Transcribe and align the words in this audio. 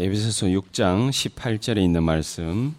에베소서 0.00 0.46
6장 0.46 1.10
18절에 1.10 1.82
있는 1.82 2.04
말씀 2.04 2.72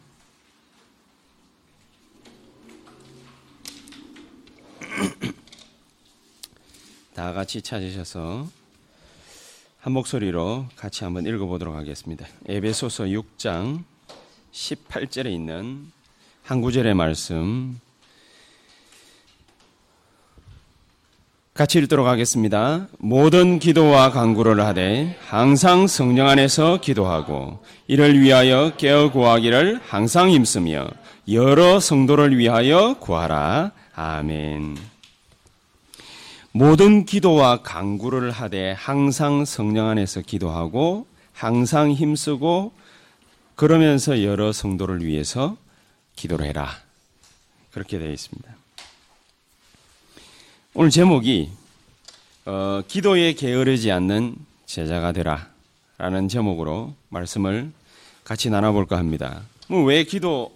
다 7.13 7.33
같이 7.33 7.61
찾으셔서 7.61 8.47
한 9.79 9.91
목소리로 9.91 10.67
같이 10.77 11.03
한번 11.03 11.25
읽어보도록 11.25 11.75
하겠습니다. 11.75 12.25
에베소서 12.45 13.07
6장 13.07 13.83
18절에 14.53 15.29
있는 15.29 15.91
한 16.43 16.61
구절의 16.61 16.93
말씀 16.93 17.81
같이 21.53 21.77
읽도록 21.79 22.07
하겠습니다. 22.07 22.87
모든 22.99 23.59
기도와 23.59 24.11
간구를 24.11 24.61
하되 24.65 25.17
항상 25.27 25.87
성령 25.87 26.29
안에서 26.29 26.79
기도하고 26.79 27.59
이를 27.87 28.19
위하여 28.19 28.71
깨어 28.77 29.11
구하기를 29.11 29.81
항상 29.85 30.29
힘쓰며 30.29 30.87
여러 31.29 31.79
성도를 31.79 32.37
위하여 32.37 32.95
구하라. 32.99 33.71
아멘. 33.93 34.77
모든 36.51 37.05
기도와 37.05 37.61
간구를 37.61 38.31
하되 38.31 38.71
항상 38.71 39.43
성령 39.43 39.87
안에서 39.87 40.21
기도하고 40.21 41.05
항상 41.33 41.91
힘쓰고 41.91 42.71
그러면서 43.55 44.23
여러 44.23 44.53
성도를 44.53 45.05
위해서 45.05 45.57
기도를 46.15 46.45
해라. 46.45 46.69
그렇게 47.71 47.99
되어 47.99 48.11
있습니다. 48.11 48.58
오늘 50.73 50.89
제목이 50.91 51.49
어, 52.45 52.81
기도에 52.87 53.33
게으르지 53.33 53.91
않는 53.91 54.35
제자가 54.65 55.11
되라 55.11 55.49
라는 55.97 56.27
제목으로 56.29 56.93
말씀을 57.09 57.71
같이 58.23 58.49
나눠볼까 58.49 58.97
합니다. 58.97 59.41
뭐왜 59.67 60.03
기도 60.03 60.55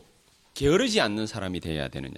게으르지 0.53 1.01
않는 1.01 1.27
사람이 1.27 1.59
되어야 1.59 1.87
되느냐? 1.87 2.13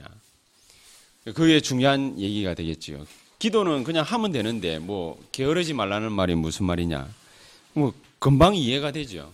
그게 1.33 1.59
중요한 1.61 2.19
얘기가 2.19 2.53
되겠지요. 2.53 3.05
기도는 3.39 3.83
그냥 3.83 4.03
하면 4.03 4.31
되는데 4.31 4.79
뭐 4.79 5.19
게으르지 5.31 5.73
말라는 5.73 6.11
말이 6.11 6.35
무슨 6.35 6.65
말이냐? 6.65 7.07
뭐 7.73 7.93
금방 8.19 8.55
이해가 8.55 8.91
되죠. 8.91 9.31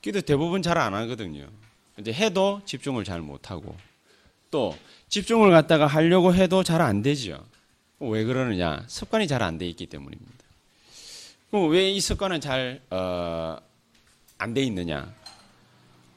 기도 0.00 0.20
대부분 0.20 0.62
잘 0.62 0.78
안 0.78 0.94
하거든요. 0.94 1.46
이제 1.98 2.12
해도 2.12 2.62
집중을 2.64 3.04
잘 3.04 3.20
못하고 3.20 3.76
또 4.50 4.76
집중을 5.08 5.50
갖다가 5.50 5.86
하려고 5.86 6.34
해도 6.34 6.62
잘 6.62 6.80
안 6.80 7.02
되죠. 7.02 7.44
왜 8.00 8.24
그러느냐? 8.24 8.84
습관이 8.88 9.28
잘 9.28 9.42
안 9.42 9.58
돼 9.58 9.66
있기 9.68 9.86
때문입니다. 9.86 10.30
왜이 11.52 12.00
습관은 12.00 12.40
잘, 12.40 12.80
어, 12.90 13.56
안 14.38 14.54
돼 14.54 14.62
있느냐? 14.64 15.12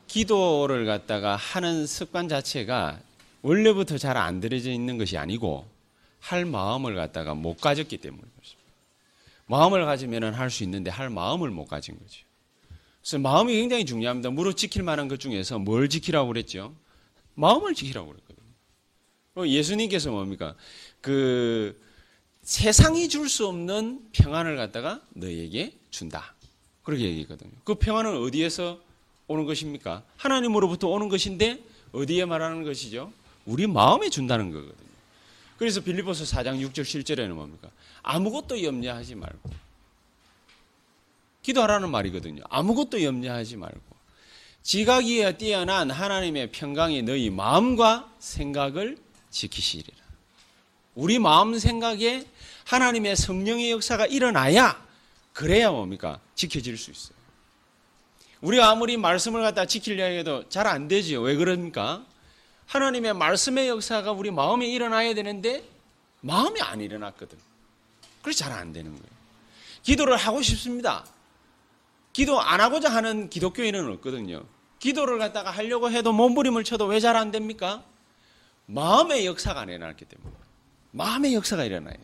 기도를 0.08 0.86
갖다가 0.86 1.36
하는 1.36 1.86
습관 1.88 2.30
자체가 2.30 3.00
원래부터 3.42 3.98
잘 3.98 4.16
안 4.16 4.40
들여져 4.40 4.72
있는 4.72 4.98
것이 4.98 5.18
아니고 5.18 5.68
할 6.20 6.46
마음을 6.46 6.96
갖다가 6.96 7.34
못 7.34 7.60
가졌기 7.60 7.98
때문인 7.98 8.24
것입니다. 8.40 8.64
마음을 9.48 9.86
가지면 9.86 10.34
할 10.34 10.50
수 10.50 10.64
있는데 10.64 10.90
할 10.90 11.10
마음을 11.10 11.50
못 11.50 11.66
가진 11.66 11.98
거죠. 12.00 12.22
그래서 13.02 13.18
마음이 13.18 13.54
굉장히 13.54 13.86
중요합니다. 13.86 14.30
무릇 14.30 14.56
지킬 14.56 14.84
만한 14.84 15.10
것 15.10 15.20
중에서 15.20 15.60
뭘 15.60 15.90
지키라고 15.90 16.28
그랬죠? 16.30 16.74
마음을 17.36 17.74
지키라고 17.74 18.08
그랬거든요. 18.08 18.44
예수님께서 19.58 20.12
뭡니까? 20.12 20.56
그 21.04 21.78
세상이 22.44 23.10
줄 23.10 23.28
수 23.30 23.46
없는 23.48 24.08
평안을 24.14 24.56
갖다가 24.56 25.02
너에게 25.14 25.74
준다. 25.92 26.34
그렇게 26.84 27.04
얘기했거든요. 27.04 27.52
그 27.66 27.76
평안은 27.76 28.18
어디에서 28.24 28.80
오는 29.28 29.46
것입니까? 29.46 30.04
하나님으로부터 30.18 30.88
오는 30.88 31.10
것인데 31.10 31.62
어디에 31.92 32.26
말하는 32.26 32.64
것이죠? 32.64 33.12
우리 33.46 33.68
마음에 33.68 34.10
준다는 34.10 34.52
거거든요. 34.52 34.94
그래서 35.58 35.82
빌리보스 35.82 36.24
4장 36.24 36.60
6절 36.66 36.82
7절에는 36.82 37.34
뭡니까? 37.34 37.70
아무것도 38.02 38.64
염려하지 38.64 39.16
말고 39.16 39.50
기도하라는 41.44 41.92
말이거든요. 41.92 42.44
아무것도 42.50 43.04
염려하지 43.04 43.58
말고 43.58 43.82
지각이에 44.64 45.38
뛰어난 45.38 45.92
하나님의 45.92 46.52
평강이 46.52 47.02
너희 47.04 47.30
마음과 47.30 48.14
생각을 48.20 48.98
지키시리라. 49.30 50.03
우리 50.96 51.20
마음 51.20 51.58
생각에 51.58 52.26
하나님의 52.66 53.16
성령의 53.16 53.72
역사가 53.72 54.06
일어나야 54.08 54.82
그래야 55.34 55.72
뭡니까? 55.72 56.20
지켜질 56.36 56.78
수 56.78 56.92
있어요. 56.92 57.16
우리가 58.42 58.70
아무리 58.70 58.98
말씀을 58.98 59.42
갖다 59.42 59.66
지키려 59.66 60.04
해도 60.06 60.48
잘 60.50 60.68
안 60.68 60.88
되지요. 60.88 61.22
왜 61.22 61.36
그럽니까? 61.36 62.06
하나님의 62.68 63.14
말씀의 63.14 63.68
역사가 63.70 64.12
우리 64.12 64.32
마음에 64.32 64.68
일어나야 64.68 65.14
되는데 65.14 65.64
마음이 66.22 66.62
안 66.62 66.82
일어났거든. 66.82 67.38
그래서 68.22 68.46
잘 68.46 68.54
안 68.54 68.72
되는 68.74 68.92
거예요. 68.92 69.14
기도를 69.82 70.16
하고 70.18 70.42
싶습니다. 70.42 71.06
기도 72.14 72.40
안 72.40 72.62
하고자 72.62 72.90
하는 72.94 73.30
기독교인은 73.30 73.92
없거든요. 73.94 74.44
기도를 74.80 75.18
갖다가 75.18 75.50
하려고 75.52 75.90
해도 75.90 76.14
몸부림을 76.14 76.64
쳐도 76.64 76.86
왜 76.86 77.00
잘 77.00 77.16
안 77.16 77.32
됩니까? 77.32 77.84
마음의 78.68 79.26
역사가 79.26 79.62
안 79.62 79.70
일어났기 79.70 80.06
때문에. 80.06 80.43
마음의 80.94 81.34
역사가 81.34 81.66
일어나야 81.66 81.94
돼. 81.94 82.00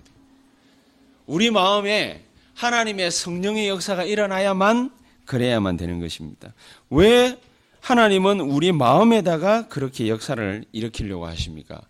우리 1.26 1.52
마음에 1.52 2.26
하나님의 2.56 3.12
성령의 3.12 3.70
역사가 3.70 4.04
일어나야만 4.04 4.92
그래야만 5.26 5.78
되는 5.78 6.00
것입니다. 6.00 6.54
왜 6.90 7.40
하나님은 7.82 8.42
우리 8.42 8.72
마음에다가 8.72 9.68
그렇게 9.68 10.10
역사를 10.10 10.66
일으키려고 10.72 11.28
하십니까? 11.28 11.82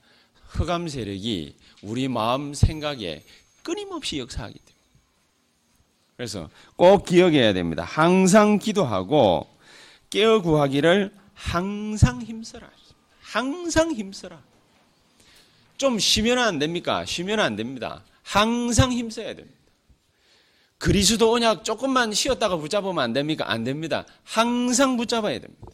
흑암 0.49 0.87
세력이 0.89 1.55
우리 1.81 2.07
마음 2.07 2.53
생각에 2.53 3.23
끊임없이 3.63 4.19
역사하기 4.19 4.53
때문에. 4.53 4.79
그래서 6.17 6.49
꼭 6.75 7.05
기억해야 7.05 7.53
됩니다. 7.53 7.83
항상 7.83 8.59
기도하고 8.59 9.47
깨어 10.09 10.41
구하기를 10.41 11.13
항상 11.33 12.21
힘써라. 12.21 12.69
항상 13.21 13.93
힘써라. 13.93 14.48
좀 15.79 15.97
쉬면 15.97 16.37
안 16.37 16.59
됩니까? 16.59 17.05
쉬면 17.05 17.39
안 17.39 17.55
됩니다. 17.55 18.03
항상 18.21 18.91
힘써야 18.91 19.33
됩니다. 19.33 19.57
그리스도 20.77 21.33
언약 21.33 21.63
조금만 21.63 22.13
쉬었다가 22.13 22.57
붙잡으면 22.57 22.99
안 22.99 23.13
됩니까? 23.13 23.49
안 23.49 23.63
됩니다. 23.63 24.05
항상 24.23 24.97
붙잡아야 24.97 25.39
됩니다. 25.39 25.67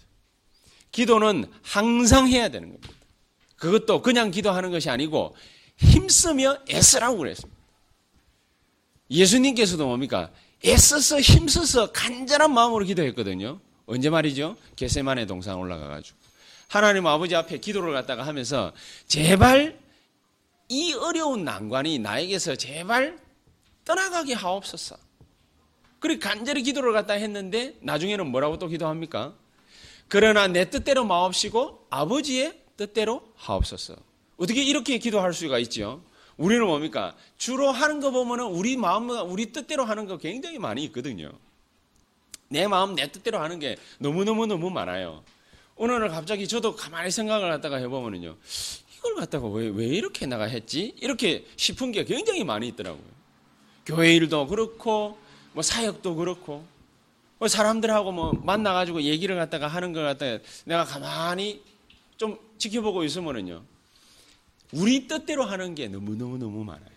기도는 0.91 1.51
항상 1.63 2.27
해야 2.27 2.49
되는 2.49 2.69
겁니다. 2.69 2.89
그것도 3.57 4.03
그냥 4.03 4.29
기도하는 4.29 4.69
것이 4.69 4.91
아니고 4.91 5.35
힘쓰며 5.77 6.59
애쓰라고 6.69 7.17
그랬습니다. 7.17 7.59
예수님께서도 9.09 9.87
뭡니까? 9.87 10.29
애써서 10.63 11.19
힘써서 11.19 11.91
간절한 11.91 12.53
마음으로 12.53 12.85
기도했거든요. 12.85 13.59
언제 13.87 14.11
말이죠? 14.11 14.55
게세만의 14.75 15.25
동상 15.25 15.59
올라가가지고. 15.59 16.17
하나님 16.67 17.07
아버지 17.07 17.35
앞에 17.35 17.57
기도를 17.57 17.93
갖다가 17.93 18.25
하면서 18.25 18.71
제발 19.07 19.84
이 20.69 20.93
어려운 20.93 21.43
난관이 21.43 21.99
나에게서 21.99 22.55
제발 22.55 23.19
떠나가게 23.83 24.33
하옵소서. 24.33 24.97
그리고 25.99 26.19
간절히 26.19 26.63
기도를 26.63 26.93
갖다 26.93 27.13
했는데 27.13 27.75
나중에는 27.81 28.27
뭐라고 28.27 28.57
또 28.59 28.67
기도합니까? 28.67 29.33
그러나 30.07 30.47
내 30.47 30.69
뜻대로 30.69 31.05
마옵시고 31.05 31.87
아버지의 31.89 32.59
뜻대로 32.77 33.21
하옵소서. 33.35 33.95
어떻게 34.37 34.63
이렇게 34.63 34.97
기도할 34.97 35.33
수가 35.33 35.59
있죠? 35.59 36.03
우리는 36.37 36.65
뭡니까? 36.65 37.15
주로 37.37 37.71
하는 37.71 37.99
거 38.01 38.11
보면은 38.11 38.45
우리 38.45 38.75
마음과 38.75 39.23
우리 39.23 39.51
뜻대로 39.51 39.85
하는 39.85 40.05
거 40.05 40.17
굉장히 40.17 40.59
많이 40.59 40.83
있거든요. 40.85 41.31
내 42.49 42.67
마음 42.67 42.95
내 42.95 43.11
뜻대로 43.11 43.39
하는 43.39 43.59
게 43.59 43.77
너무너무너무 43.99 44.69
많아요. 44.69 45.23
오늘은 45.77 46.09
갑자기 46.09 46.47
저도 46.47 46.75
가만히 46.75 47.11
생각을 47.11 47.49
갖다가 47.49 47.77
해보면은요. 47.77 48.35
이걸 49.05 49.15
갖다가 49.15 49.47
왜, 49.47 49.67
왜 49.67 49.85
이렇게 49.85 50.25
나가 50.25 50.45
했지? 50.45 50.95
이렇게 50.99 51.45
싶은 51.55 51.91
게 51.91 52.03
굉장히 52.05 52.43
많이 52.43 52.67
있더라고요. 52.69 53.03
교회 53.85 54.15
일도 54.15 54.47
그렇고, 54.47 55.17
뭐 55.53 55.61
사역도 55.61 56.15
그렇고, 56.15 56.65
뭐 57.37 57.47
사람들하고 57.47 58.11
뭐 58.11 58.33
만나가지고 58.33 59.03
얘기를 59.03 59.35
갖다가 59.35 59.67
하는 59.67 59.93
걸 59.93 60.05
갖다가 60.05 60.39
내가 60.65 60.83
가만히 60.85 61.61
좀 62.17 62.37
지켜보고 62.57 63.03
있으면은요. 63.03 63.61
우리 64.71 65.07
뜻대로 65.07 65.43
하는 65.43 65.75
게 65.75 65.87
너무너무너무 65.87 66.63
많아요. 66.63 66.95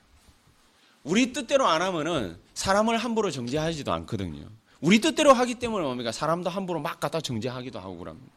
우리 1.04 1.32
뜻대로 1.32 1.66
안 1.66 1.82
하면은 1.82 2.38
사람을 2.54 2.96
함부로 2.96 3.30
정죄하지도 3.30 3.92
않거든요. 3.92 4.46
우리 4.80 5.00
뜻대로 5.00 5.32
하기 5.34 5.56
때문에 5.56 5.84
뭡니까? 5.84 6.12
사람도 6.12 6.48
함부로 6.48 6.80
막 6.80 7.00
갖다 7.00 7.20
정죄하기도 7.20 7.78
하고 7.78 7.98
그럽니다. 7.98 8.32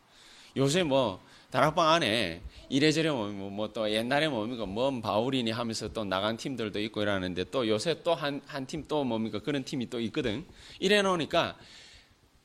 요새 0.57 0.83
뭐 0.83 1.21
다락방 1.51 1.87
안에 1.89 2.41
이래저래 2.69 3.09
뭐또 3.11 3.33
뭐, 3.33 3.69
뭐 3.75 3.89
옛날에 3.91 4.29
뭡니까 4.29 4.65
뭔 4.65 5.01
바울이니 5.01 5.51
하면서 5.51 5.89
또 5.91 6.05
나간 6.05 6.37
팀들도 6.37 6.79
있고 6.79 7.01
이러는데 7.01 7.43
또 7.51 7.67
요새 7.67 8.01
또 8.03 8.13
한 8.15 8.41
한 8.47 8.65
팀 8.65 8.85
또 8.87 9.03
뭡니까 9.03 9.39
그런 9.39 9.63
팀이 9.63 9.89
또 9.89 9.99
있거든. 9.99 10.45
이래 10.79 11.01
놓으니까 11.01 11.57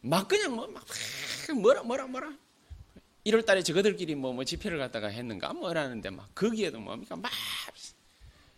막 0.00 0.28
그냥 0.28 0.56
뭐, 0.56 0.66
막, 0.66 0.84
뭐라, 1.62 1.82
뭐라, 1.84 2.06
뭐라. 2.06 2.32
1월 3.26 3.44
달에 3.46 3.62
저거들끼리 3.62 4.14
뭐, 4.16 4.32
뭐 4.32 4.44
집회를 4.44 4.78
갔다가 4.78 5.08
했는가 5.08 5.52
뭐라는데 5.52 6.10
막 6.10 6.28
거기에도 6.34 6.78
뭡니까 6.80 7.16
막 7.16 7.30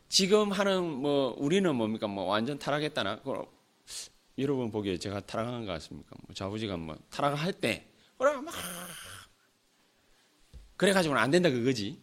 지금 0.09 0.53
하는 0.53 0.83
뭐 0.85 1.35
우리는 1.39 1.75
뭡니까 1.75 2.07
뭐 2.07 2.25
완전 2.25 2.59
타락했다나 2.59 3.21
그 3.21 3.45
여러분 4.39 4.71
보기에 4.71 4.99
제가 4.99 5.21
타락한 5.21 5.67
것 5.67 5.73
같습니까? 5.73 6.17
뭐 6.27 6.35
자부지가 6.35 6.77
뭐 6.79 6.97
타락할 7.11 7.53
때 7.53 7.87
뭐라 8.17 8.41
막 8.41 8.55
그래 10.79 10.93
가지고는 10.93 11.21
안 11.21 11.31
된다 11.31 11.51
그거지. 11.51 11.99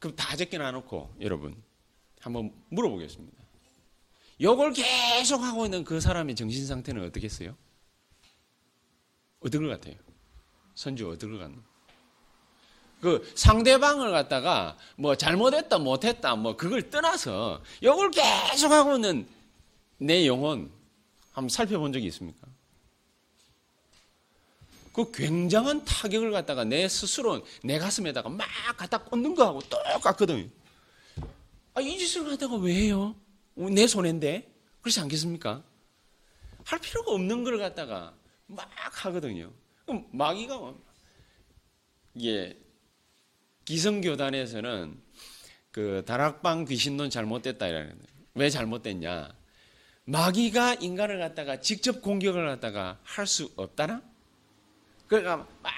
그럼 0.00 0.16
다 0.16 0.36
제껴놔 0.36 0.72
놓고 0.72 1.14
여러분 1.20 1.54
한번 2.20 2.52
물어보겠습니다. 2.70 3.38
요걸 4.40 4.72
계속 4.72 5.42
하고 5.42 5.64
있는 5.64 5.84
그 5.84 6.00
사람의 6.00 6.34
정신 6.34 6.66
상태는 6.66 7.06
어떻겠어요? 7.06 7.56
어떨 9.40 9.62
것 9.62 9.68
같아요? 9.68 9.94
선주 10.74 11.08
어떨 11.08 11.30
것 11.30 11.38
같나? 11.38 11.62
그 13.00 13.32
상대방을 13.36 14.10
갖다가 14.10 14.76
뭐 14.96 15.14
잘못했다 15.14 15.78
못했다 15.78 16.34
뭐 16.34 16.56
그걸 16.56 16.90
떠나서 16.90 17.62
요걸 17.82 18.10
계속 18.10 18.72
하고 18.72 18.96
있는 18.96 19.28
내 19.98 20.26
영혼 20.26 20.70
한번 21.30 21.48
살펴본 21.48 21.92
적이 21.92 22.06
있습니까? 22.06 22.48
그 24.92 25.10
굉장한 25.12 25.84
타격을 25.84 26.32
갖다가 26.32 26.64
내 26.64 26.88
스스로 26.88 27.44
내 27.62 27.78
가슴에다가 27.78 28.28
막 28.28 28.46
갖다 28.76 28.98
꽂는 28.98 29.34
거하고 29.34 29.60
똑같거든요. 29.60 30.48
아, 31.74 31.80
이 31.80 31.96
짓을 31.98 32.24
갖다가 32.24 32.56
왜 32.56 32.74
해요? 32.74 33.14
내 33.54 33.86
손인데? 33.86 34.52
그렇지 34.80 35.00
않겠습니까? 35.00 35.62
할 36.64 36.78
필요가 36.80 37.12
없는 37.12 37.44
걸 37.44 37.58
갖다가 37.58 38.14
막 38.46 38.68
하거든요. 39.04 39.52
그럼 39.86 40.06
마귀가 40.12 40.56
뭐, 40.58 40.82
이게 42.14 42.58
기성교단에서는 43.64 45.00
그 45.70 46.02
다락방 46.04 46.64
귀신론 46.64 47.10
잘못됐다 47.10 47.68
이러는 47.68 47.96
왜 48.34 48.50
잘못됐냐? 48.50 49.32
마귀가 50.04 50.74
인간을 50.74 51.20
갖다가 51.20 51.60
직접 51.60 52.02
공격을 52.02 52.46
갖다가 52.48 52.98
할 53.04 53.26
수 53.26 53.52
없다나? 53.54 54.02
그러니까 55.10 55.44
막 55.60 55.72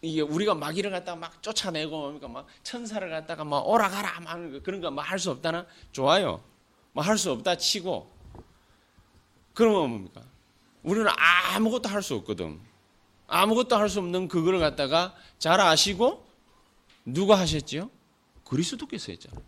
이게 0.00 0.20
우리가 0.20 0.54
마귀를 0.54 0.90
갖다가 0.92 1.16
막 1.16 1.42
쫓아내고 1.42 2.02
그러니까 2.02 2.28
막 2.28 2.46
천사를 2.62 3.08
갖다가 3.10 3.44
막 3.44 3.66
오라가라 3.66 4.20
막 4.20 4.38
그런 4.62 4.80
거 4.80 4.90
막 4.90 5.02
할 5.10 5.18
수 5.18 5.30
없다나? 5.32 5.66
좋아요. 5.90 6.40
뭐 6.92 7.02
할 7.04 7.18
수 7.18 7.32
없다 7.32 7.56
치고 7.56 8.08
그러면 9.54 9.90
뭡니까? 9.90 10.22
우리는 10.84 11.10
아무것도 11.54 11.88
할 11.88 12.00
수 12.02 12.14
없거든. 12.14 12.60
아무것도 13.26 13.76
할 13.76 13.88
수 13.88 13.98
없는 13.98 14.28
그걸 14.28 14.60
갖다가 14.60 15.14
잘 15.38 15.60
아시고 15.60 16.24
누가 17.04 17.38
하셨지요? 17.40 17.90
그리스도께서 18.44 19.10
했잖아요. 19.12 19.42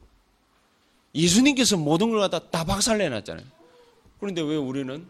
예수님께서 1.14 1.76
모든 1.76 2.10
걸 2.10 2.18
갖다 2.18 2.40
다 2.50 2.64
박살내 2.64 3.08
놨잖아요. 3.08 3.46
그런데 4.18 4.40
왜 4.42 4.56
우리는 4.56 5.08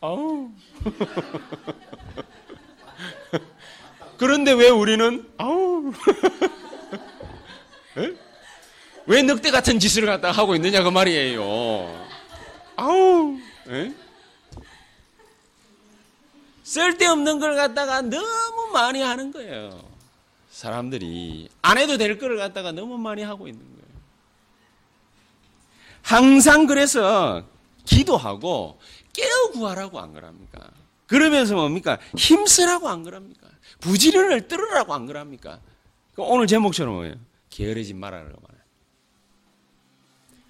아우 0.00 0.50
그런데 4.18 4.52
왜 4.52 4.68
우리는 4.68 5.26
아우 5.38 5.92
왜 9.06 9.22
늑대 9.22 9.50
같은 9.50 9.78
짓을 9.78 10.04
갖다 10.06 10.32
하고 10.32 10.54
있느냐 10.56 10.82
그 10.82 10.88
말이에요. 10.88 12.08
아우 12.76 13.36
에? 13.68 13.92
쓸데없는 16.64 17.38
걸 17.38 17.54
갖다가 17.54 18.02
너무 18.02 18.72
많이 18.72 19.00
하는 19.00 19.32
거예요. 19.32 19.80
사람들이 20.50 21.48
안 21.62 21.78
해도 21.78 21.96
될 21.96 22.18
거를 22.18 22.36
갖다가 22.36 22.72
너무 22.72 22.98
많이 22.98 23.22
하고 23.22 23.46
있는 23.46 23.60
거예요. 23.60 23.76
항상 26.02 26.66
그래서 26.66 27.44
기도하고 27.84 28.80
깨어 29.16 29.50
구하라고 29.52 29.98
안 29.98 30.12
그럽니까? 30.12 30.70
그러면서 31.06 31.54
뭡니까? 31.54 31.98
힘쓰라고 32.16 32.86
안 32.88 33.02
그럽니까? 33.02 33.48
부지런을 33.80 34.46
떨으라고 34.46 34.92
안 34.92 35.06
그럽니까? 35.06 35.60
오늘 36.16 36.46
제목처럼 36.46 36.94
뭐예요? 36.94 37.14
게으르지 37.48 37.94
말아라고 37.94 38.38
말해요. 38.42 38.62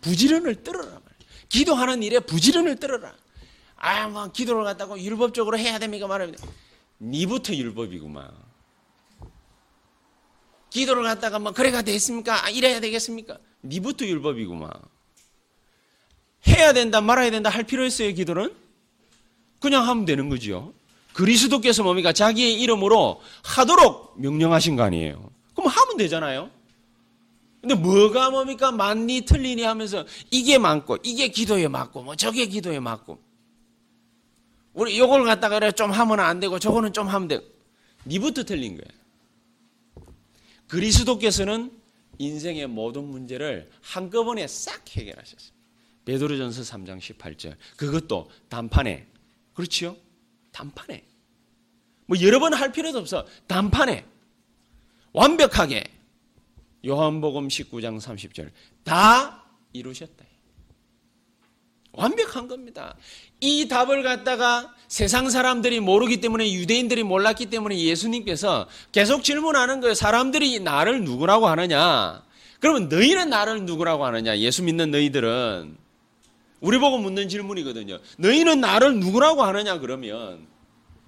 부지런을 0.01 0.65
떨어라 0.65 0.87
말이에요. 0.87 1.05
기도하는 1.49 2.03
일에 2.03 2.19
부지런을 2.19 2.77
떨어라. 2.77 3.15
아, 3.77 4.09
뭐 4.09 4.33
기도를 4.33 4.65
갖다가 4.65 5.01
율법적으로 5.01 5.59
해야 5.59 5.79
됩니까 5.79 6.09
말하면 6.09 6.35
니부터 7.01 7.55
율법이구만. 7.55 8.33
기도를 10.71 11.05
갖다가 11.05 11.39
뭐 11.39 11.53
그래가 11.53 11.83
됐습니까? 11.83 12.45
아, 12.45 12.51
이래야 12.51 12.81
되겠습니까? 12.81 13.39
니부터 13.65 14.07
율법이구만. 14.07 14.71
해야 16.49 16.73
된다 16.73 17.01
말아야 17.01 17.31
된다 17.31 17.51
할 17.51 17.65
필요 17.65 17.85
있어요 17.85 18.13
기도는? 18.13 18.55
그냥 19.61 19.87
하면 19.89 20.05
되는 20.05 20.29
거지요. 20.29 20.73
그리스도께서 21.13 21.83
뭡니까? 21.83 22.13
자기의 22.13 22.61
이름으로 22.61 23.21
하도록 23.43 24.15
명령하신 24.21 24.77
거 24.77 24.83
아니에요. 24.83 25.31
그럼 25.55 25.69
하면 25.71 25.97
되잖아요. 25.97 26.51
근데 27.61 27.75
뭐가 27.75 28.31
뭡니까? 28.31 28.71
맞니 28.71 29.23
틀리니 29.23 29.63
하면서 29.63 30.05
이게 30.31 30.59
맞고 30.59 30.99
이게 31.03 31.29
기도에 31.29 31.69
맞고 31.69 32.03
뭐 32.03 32.15
저게 32.15 32.47
기도에 32.47 32.79
맞고 32.79 33.19
우리 34.75 34.99
요걸 34.99 35.25
갖다가 35.25 35.59
그래 35.59 35.73
좀 35.73 35.91
하면 35.91 36.21
안 36.21 36.39
되고 36.39 36.59
저거는 36.59 36.93
좀 36.93 37.09
하면 37.09 37.29
되고 37.29 37.43
니부터 38.05 38.45
틀린 38.45 38.77
거예요. 38.77 40.07
그리스도께서는 40.69 41.73
인생의 42.19 42.67
모든 42.67 43.05
문제를 43.05 43.71
한꺼번에 43.81 44.47
싹 44.47 44.83
해결하셨어요. 44.91 45.56
베드로전서 46.07 46.63
3장 46.63 46.99
18절. 46.99 47.57
그것도 47.77 48.31
단판에. 48.49 49.07
그렇지요? 49.55 49.97
단판에. 50.53 51.05
뭐 52.07 52.17
여러 52.23 52.39
번 52.39 52.55
할 52.55 52.73
필요도 52.73 52.99
없어. 52.99 53.27
단판에. 53.47 54.07
완벽하게. 55.13 55.85
요한복음 56.87 57.49
19장 57.49 58.01
30절. 58.01 58.51
다 58.85 59.45
이루셨다. 59.73 60.25
완벽한 61.93 62.47
겁니다. 62.47 62.95
이 63.41 63.69
답을 63.69 64.03
갖다가 64.03 64.75
세상 64.87 65.29
사람들이 65.31 65.81
모르기 65.81 66.21
때문에 66.21 66.53
유대인들이 66.53 67.03
몰랐기 67.03 67.47
때문에 67.47 67.77
예수님께서 67.79 68.69
계속 68.93 69.25
질문하는 69.25 69.81
거예요. 69.81 69.95
사람들이 69.95 70.61
나를 70.61 71.03
누구라고 71.05 71.49
하느냐? 71.49 72.23
그러면 72.61 72.89
너희는 72.89 73.31
나를 73.31 73.65
누구라고 73.65 74.05
하느냐? 74.05 74.39
예수 74.39 74.63
믿는 74.63 74.91
너희들은 74.91 75.86
우리 76.61 76.79
보고 76.79 76.99
묻는 76.99 77.29
질문이거든요. 77.29 77.99
너희는 78.19 78.61
나를 78.61 78.99
누구라고 78.99 79.43
하느냐 79.43 79.79
그러면 79.79 80.47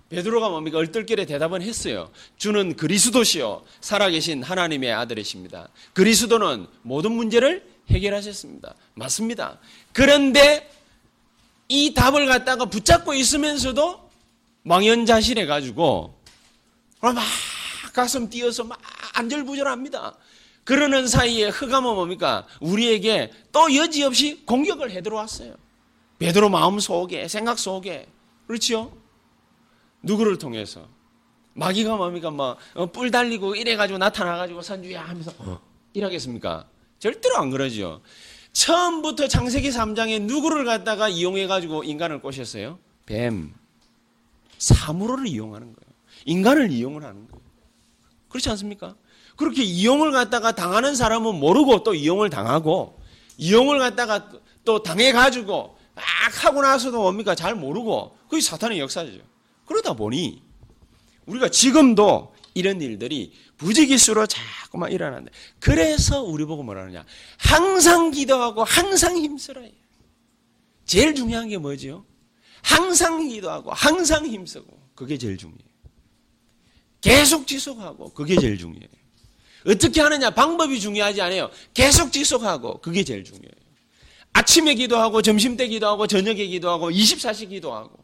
베드로가 0.08 0.48
뭡니까? 0.48 0.78
얼떨결에 0.78 1.26
대답은 1.26 1.62
했어요. 1.62 2.10
주는 2.36 2.76
그리스도시요 2.76 3.64
살아계신 3.80 4.42
하나님의 4.42 4.92
아들이십니다. 4.92 5.68
그리스도는 5.92 6.66
모든 6.82 7.12
문제를 7.12 7.66
해결하셨습니다. 7.90 8.74
맞습니다. 8.94 9.58
그런데 9.92 10.70
이 11.68 11.92
답을 11.92 12.26
갖다가 12.26 12.66
붙잡고 12.66 13.14
있으면서도 13.14 14.08
망연자실해 14.62 15.46
가지고 15.46 16.18
막 17.00 17.16
가슴 17.92 18.30
뛰어서 18.30 18.64
막 18.64 18.80
안절부절합니다. 19.14 20.16
그러는 20.68 21.08
사이에 21.08 21.48
흑암은 21.48 21.94
뭡니까? 21.94 22.46
우리에게 22.60 23.32
또 23.52 23.74
여지없이 23.74 24.44
공격을 24.44 24.90
해 24.90 25.00
들어왔어요. 25.00 25.54
베드로 26.18 26.50
마음 26.50 26.78
속에 26.78 27.26
생각 27.26 27.58
속에 27.58 28.06
그렇지요? 28.46 28.92
누구를 30.02 30.36
통해서 30.36 30.86
마귀가 31.54 31.96
뭡니까? 31.96 32.30
막뿔 32.30 32.90
뭐, 32.92 33.10
달리고 33.10 33.54
이래 33.54 33.76
가지고 33.76 33.98
나타나 33.98 34.36
가지고 34.36 34.60
선주야 34.60 35.08
하면서 35.08 35.32
어. 35.38 35.58
이러겠습니까? 35.94 36.68
절대로 36.98 37.38
안 37.38 37.48
그러죠. 37.48 38.02
처음부터 38.52 39.26
창세기 39.26 39.70
3장에 39.70 40.20
누구를 40.20 40.66
갖다가 40.66 41.08
이용해 41.08 41.46
가지고 41.46 41.82
인간을 41.82 42.20
꼬셨어요? 42.20 42.78
뱀. 43.06 43.54
사물을 44.58 45.28
이용하는 45.28 45.68
거예요. 45.68 45.94
인간을 46.26 46.70
이용을 46.70 47.04
하는 47.04 47.26
거예요. 47.26 47.48
그렇지 48.28 48.50
않습니까? 48.50 48.96
그렇게 49.38 49.62
이용을 49.62 50.10
갖다가 50.10 50.50
당하는 50.50 50.96
사람은 50.96 51.36
모르고 51.36 51.84
또 51.84 51.94
이용을 51.94 52.28
당하고 52.28 53.00
이용을 53.36 53.78
갖다가 53.78 54.28
또 54.64 54.82
당해 54.82 55.12
가지고 55.12 55.78
막 55.94 56.04
하고 56.44 56.60
나서도 56.60 57.00
뭡니까? 57.00 57.36
잘 57.36 57.54
모르고 57.54 58.18
그게 58.28 58.42
사탄의 58.42 58.80
역사죠. 58.80 59.20
그러다 59.64 59.94
보니 59.94 60.42
우리가 61.26 61.50
지금도 61.50 62.34
이런 62.54 62.80
일들이 62.80 63.32
부지기수로 63.58 64.26
자꾸만 64.26 64.90
일어난다. 64.90 65.30
그래서 65.60 66.20
우리 66.20 66.44
보고 66.44 66.64
뭐라느냐. 66.64 67.04
항상 67.36 68.10
기도하고 68.10 68.64
항상 68.64 69.16
힘쓰라. 69.16 69.62
제일 70.84 71.14
중요한 71.14 71.48
게 71.48 71.58
뭐죠? 71.58 72.04
항상 72.62 73.28
기도하고 73.28 73.72
항상 73.72 74.26
힘쓰고 74.26 74.66
그게 74.96 75.16
제일 75.16 75.36
중요해요. 75.36 75.62
계속 77.00 77.46
지속하고 77.46 78.12
그게 78.14 78.36
제일 78.36 78.58
중요해요. 78.58 78.88
어떻게 79.68 80.00
하느냐 80.00 80.30
방법이 80.30 80.80
중요하지 80.80 81.20
않아요. 81.20 81.50
계속 81.74 82.10
지속하고 82.10 82.80
그게 82.80 83.04
제일 83.04 83.22
중요해요. 83.22 83.52
아침에 84.32 84.74
기도하고 84.74 85.20
점심 85.20 85.56
때 85.56 85.66
기도하고 85.68 86.06
저녁에 86.06 86.46
기도하고 86.46 86.90
24시 86.90 87.50
기도하고 87.50 87.98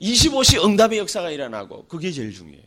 25시 0.00 0.64
응답의 0.64 0.98
역사가 0.98 1.30
일어나고 1.30 1.86
그게 1.86 2.10
제일 2.10 2.32
중요해요. 2.32 2.66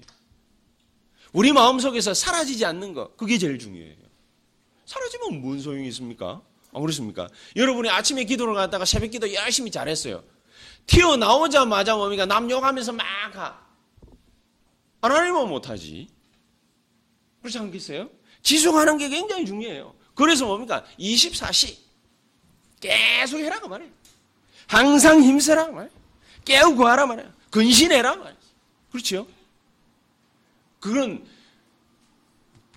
우리 1.33 1.51
마음속에서 1.51 2.13
사라지지 2.13 2.65
않는 2.65 2.93
거 2.93 3.13
그게 3.15 3.37
제일 3.37 3.59
중요해요. 3.59 3.95
사라지면 4.85 5.41
뭔 5.41 5.59
소용이 5.59 5.87
있습니까? 5.89 6.41
안 6.73 6.81
그렇습니까? 6.81 7.27
여러분이 7.55 7.89
아침에 7.89 8.23
기도를 8.23 8.53
갔다가 8.53 8.85
새벽 8.85 9.11
기도 9.11 9.31
열심히 9.33 9.69
잘했어요. 9.71 10.23
튀어나오자마자 10.87 11.95
뭡니까? 11.95 12.25
남 12.25 12.49
욕하면서 12.49 12.93
막 12.93 13.05
가. 13.33 13.67
하나님은 15.01 15.49
못하지. 15.49 16.07
그렇지 17.41 17.57
않겠어요? 17.57 18.09
지속하는 18.41 18.97
게 18.97 19.09
굉장히 19.09 19.45
중요해요. 19.45 19.93
그래서 20.15 20.45
뭡니까? 20.45 20.83
24시 20.99 21.77
계속 22.79 23.39
해라 23.39 23.59
그 23.59 23.67
말이에요. 23.67 23.91
항상 24.67 25.21
힘쓰라 25.21 25.67
그 25.67 25.71
말이에요. 25.71 25.91
깨우고 26.45 26.87
하라 26.87 27.05
말이에요. 27.05 27.31
근신해라 27.51 28.15
말이에요. 28.15 28.37
그렇죠? 28.91 29.27
그건 30.79 31.25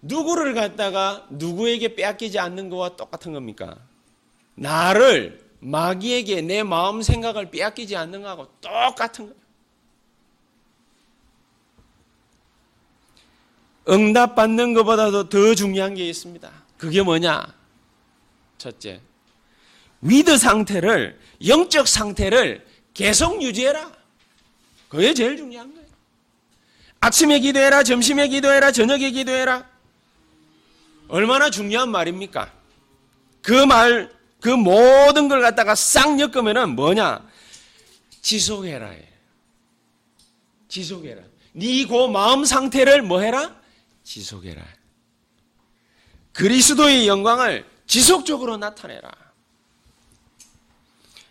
누구를 0.03 0.55
갖다가 0.55 1.27
누구에게 1.31 1.95
빼앗기지 1.95 2.39
않는 2.39 2.69
것과 2.71 2.97
똑같은 2.97 3.33
겁니까? 3.33 3.79
나를 4.55 5.43
마귀에게 5.61 6.43
내 6.43 6.65
마음 6.65 7.03
생각을 7.03 7.51
빼앗기지 7.51 7.97
않는 7.97 8.23
것하고 8.23 8.49
똑같은 8.61 9.27
거예요. 9.27 9.43
응답받는 13.89 14.75
것보다도 14.75 15.29
더 15.29 15.55
중요한 15.55 15.95
게 15.95 16.09
있습니다. 16.09 16.51
그게 16.79 17.03
뭐냐? 17.03 17.55
첫째, 18.59 19.01
with 20.01 20.39
상태를, 20.39 21.19
영적 21.47 21.89
상태를 21.89 22.67
계속 22.95 23.43
유지해라. 23.43 23.91
그게 24.89 25.15
제일 25.15 25.37
중요한 25.37 25.73
거예요. 25.75 25.89
아침에 27.01 27.41
기도해라, 27.41 27.83
점심에 27.83 28.29
기도해라, 28.29 28.71
저녁에 28.71 29.11
기도해라. 29.11 29.67
얼마나 31.09 31.51
중요한 31.51 31.91
말입니까? 31.91 32.53
그 33.43 33.53
말, 33.53 34.13
그 34.41 34.49
모든 34.49 35.29
걸 35.29 35.41
갖다가 35.41 35.75
싹 35.75 36.19
엮으면은 36.21 36.77
뭐냐? 36.77 37.29
지속해라. 38.21 38.93
지속해라. 40.69 41.23
네 41.53 41.75
그 41.75 42.09
마음 42.09 42.45
상태를 42.45 43.03
뭐 43.03 43.21
해라? 43.21 43.62
지속해라. 44.05 44.63
그리스도의 46.33 47.07
영광을 47.09 47.67
지속적으로 47.87 48.57
나타내라. 48.57 49.11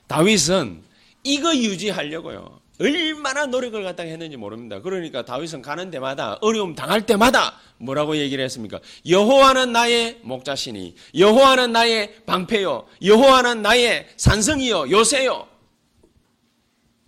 다윗은 0.08 0.84
이거 1.24 1.56
유지하려고요. 1.56 2.62
얼마나 2.80 3.46
노력을 3.46 3.82
갖다가 3.84 4.10
했는지 4.10 4.38
모릅니다. 4.38 4.82
그러니까 4.82 5.24
다윗은 5.24 5.62
가는 5.62 5.92
데마다 5.92 6.38
어려움 6.42 6.74
당할 6.74 7.06
때마다 7.06 7.60
뭐라고 7.78 8.18
얘기를 8.18 8.44
했습니까? 8.44 8.80
여호와는 9.08 9.72
나의 9.72 10.20
목자시니 10.24 10.96
여호와는 11.16 11.72
나의 11.72 12.24
방패요 12.26 12.88
여호와는 13.04 13.62
나의 13.62 14.08
산성이요 14.18 14.90
요새요. 14.90 15.48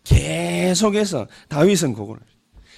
계속해서 0.04 1.28
다윗은 1.48 1.94
그거를 1.94 2.22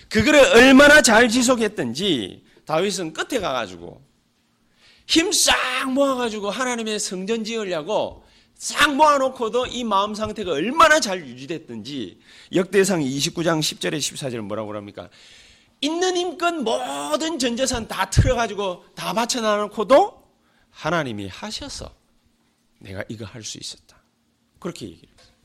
그거를 0.09 0.39
얼마나 0.39 1.01
잘 1.01 1.27
지속했던지 1.27 2.44
다윗은 2.65 3.13
끝에 3.13 3.39
가가지고 3.39 4.01
힘 5.07 5.31
싹 5.31 5.91
모아가지고 5.91 6.49
하나님의 6.49 6.99
성전 6.99 7.43
지으려고 7.43 8.25
싹 8.55 8.95
모아놓고도 8.95 9.67
이 9.67 9.83
마음 9.83 10.15
상태가 10.15 10.51
얼마나 10.53 10.99
잘 10.99 11.25
유지됐든지 11.27 12.19
역대상 12.53 13.01
29장 13.01 13.59
10절에 13.59 13.97
14절 13.97 14.39
뭐라고 14.41 14.75
합니까? 14.75 15.09
있는 15.81 16.17
힘껏 16.17 16.51
모든 16.55 17.37
전재산 17.37 17.87
다 17.87 18.09
틀어가지고 18.09 18.85
다 18.95 19.13
바쳐놔놓고도 19.13 20.23
하나님이 20.71 21.27
하셔서 21.27 21.93
내가 22.79 23.03
이거 23.09 23.25
할 23.25 23.43
수 23.43 23.57
있었다. 23.59 23.97
그렇게 24.59 24.87
얘기를 24.87 25.09
했어요. 25.19 25.35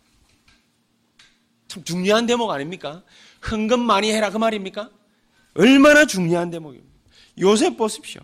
참 1.69 1.85
중요한 1.85 2.27
대목 2.27 2.51
아닙니까? 2.51 3.03
흥금 3.43 3.81
많이 3.81 4.11
해라 4.13 4.31
그 4.31 4.39
말입니까? 4.39 4.89
얼마나 5.55 6.07
중요한 6.07 6.51
대목입니까? 6.51 6.90
요셉 7.41 7.77
보십시오. 7.77 8.21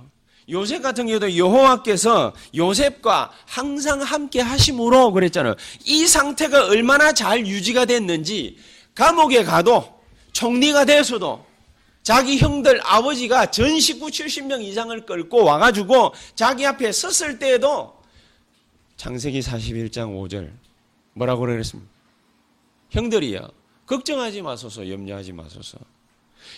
요셉 0.49 0.83
같은 0.83 1.07
경우도 1.07 1.37
여호와께서 1.37 2.33
요셉과 2.55 3.33
항상 3.47 4.01
함께 4.03 4.41
하심으로 4.41 5.13
그랬잖아요. 5.13 5.57
이 5.85 6.07
상태가 6.07 6.67
얼마나 6.67 7.13
잘 7.13 7.47
유지가 7.47 7.85
됐는지 7.85 8.57
감옥에 8.95 9.43
가도 9.43 9.93
총리가 10.33 10.85
돼서도 10.85 11.45
자기 12.03 12.39
형들 12.39 12.81
아버지가 12.85 13.51
전 13.51 13.81
식구 13.81 14.07
70명 14.07 14.63
이상을 14.63 15.05
끌고 15.07 15.43
와가지고 15.43 16.15
자기 16.37 16.65
앞에 16.65 16.93
섰을 16.93 17.41
때에도 17.41 17.97
창세기 18.97 19.41
41장 19.41 20.15
5절 20.17 20.53
뭐라고 21.15 21.41
그랬습니까? 21.41 21.91
형들이요 22.91 23.49
걱정하지 23.87 24.43
마소서 24.43 24.89
염려하지 24.89 25.33
마소서 25.33 25.79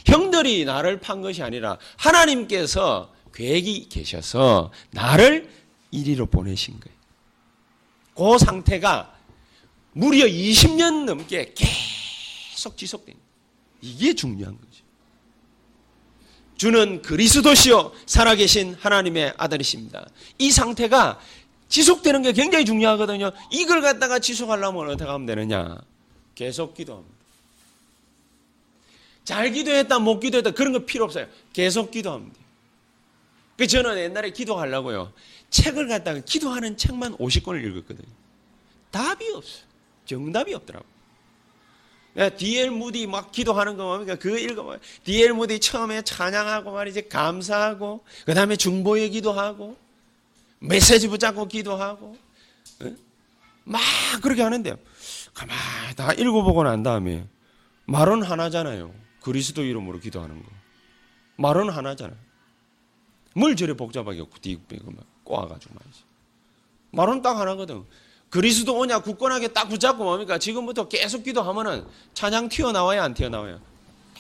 형들이 0.08 0.64
나를 0.64 1.00
판 1.00 1.20
것이 1.20 1.42
아니라 1.42 1.78
하나님께서 1.96 3.12
계획이 3.34 3.88
계셔서 3.88 4.72
나를 4.90 5.50
이리로 5.90 6.26
보내신 6.26 6.80
거예요. 6.80 6.98
그 8.14 8.44
상태가 8.44 9.14
무려 9.92 10.26
20년 10.26 11.04
넘게 11.04 11.54
계속 11.54 12.76
지속된. 12.76 13.14
이게 13.80 14.14
중요한 14.14 14.56
거죠. 14.56 14.84
주는 16.56 17.00
그리스도시요 17.02 17.92
살아계신 18.06 18.74
하나님의 18.80 19.34
아들이십니다. 19.36 20.08
이 20.38 20.50
상태가 20.50 21.20
지속되는 21.68 22.22
게 22.22 22.32
굉장히 22.32 22.64
중요하거든요. 22.64 23.30
이걸 23.52 23.82
갖다가 23.82 24.18
지속하려면 24.18 24.88
어떻게 24.88 25.08
하면 25.08 25.26
되느냐? 25.26 25.78
계속 26.34 26.74
기도합니다. 26.74 27.17
잘 29.28 29.50
기도했다, 29.50 29.99
못 29.99 30.20
기도했다, 30.20 30.52
그런 30.52 30.73
거 30.73 30.87
필요 30.87 31.04
없어요. 31.04 31.26
계속 31.52 31.90
기도합니다. 31.90 32.35
그 33.58 33.66
저는 33.66 33.99
옛날에 33.99 34.30
기도하려고요. 34.30 35.12
책을 35.50 35.87
갖다가 35.87 36.20
기도하는 36.20 36.78
책만 36.78 37.18
50권을 37.18 37.62
읽었거든요. 37.62 38.08
답이 38.90 39.30
없어요. 39.35 39.64
정답이 40.06 40.54
없더라고. 40.54 40.87
D.L. 42.38 42.70
무디 42.70 43.06
막 43.06 43.30
기도하는 43.30 43.76
거 43.76 43.85
뭡니까? 43.85 44.14
그거 44.14 44.38
읽어봐요. 44.38 44.78
D.L. 45.04 45.35
무디 45.35 45.61
처음에 45.61 46.00
찬양하고 46.00 46.73
말이지, 46.73 47.11
감사하고, 47.11 48.02
그 48.25 48.32
다음에 48.32 48.56
중보의 48.56 49.11
기도하고, 49.11 49.76
메시지 50.58 51.06
붙잡고 51.06 51.49
기도하고, 51.49 52.16
막 53.64 53.82
그렇게 54.23 54.40
하는데, 54.40 54.75
가만히 55.35 55.94
다 55.97 56.14
읽어보고 56.14 56.62
난 56.62 56.82
다음에, 56.82 57.26
말은 57.85 58.23
하나잖아요. 58.23 59.06
그리스도 59.20 59.62
이름으로 59.62 60.00
기도하는 60.00 60.42
거. 60.42 60.48
말은 61.37 61.70
하나잖아요. 61.70 62.16
뭘 63.34 63.54
저래 63.56 63.75
복잡하게 63.75 64.25
뒤집고 64.40 64.92
꼬아가지고 65.25 65.75
말이지. 65.75 66.02
말은 66.90 67.22
딱 67.22 67.38
하나거든. 67.38 67.84
그리스도 68.30 68.78
오냐 68.78 69.00
굳건하게 69.00 69.48
딱 69.48 69.68
붙잡고 69.68 70.04
뭡니까? 70.04 70.38
지금부터 70.38 70.88
계속 70.88 71.22
기도하면은 71.22 71.87
찬양 72.14 72.48
튀어나와야 72.48 73.04
안 73.04 73.14
튀어나와요? 73.14 73.60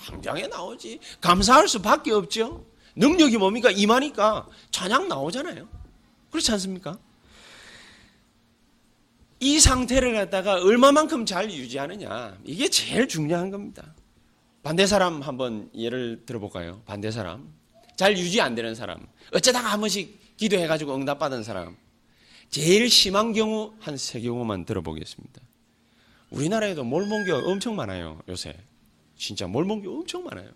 당장에 0.06 0.46
나오지. 0.46 1.00
감사할 1.20 1.68
수밖에 1.68 2.12
없죠. 2.12 2.64
능력이 2.96 3.36
뭡니까? 3.36 3.70
임하니까 3.70 4.46
찬양 4.70 5.08
나오잖아요. 5.08 5.68
그렇지 6.30 6.50
않습니까? 6.52 6.98
이 9.40 9.60
상태를 9.60 10.14
갖다가 10.14 10.54
얼마만큼 10.54 11.26
잘 11.26 11.50
유지하느냐. 11.50 12.38
이게 12.44 12.68
제일 12.68 13.06
중요한 13.06 13.50
겁니다. 13.50 13.94
반대 14.62 14.86
사람 14.86 15.22
한번 15.22 15.70
예를 15.74 16.24
들어볼까요? 16.26 16.82
반대 16.84 17.10
사람. 17.10 17.52
잘 17.96 18.16
유지 18.16 18.40
안 18.40 18.54
되는 18.54 18.74
사람. 18.74 19.06
어쩌다가 19.32 19.68
한 19.72 19.80
번씩 19.80 20.36
기도해가지고 20.36 20.94
응답받은 20.94 21.42
사람. 21.42 21.76
제일 22.50 22.88
심한 22.88 23.32
경우 23.32 23.74
한 23.80 23.96
세 23.96 24.20
경우만 24.20 24.64
들어보겠습니다. 24.64 25.40
우리나라에도 26.30 26.84
몰몬교가 26.84 27.46
엄청 27.48 27.76
많아요, 27.76 28.20
요새. 28.28 28.56
진짜 29.16 29.46
몰몬교 29.46 29.90
엄청 29.90 30.24
많아요. 30.24 30.50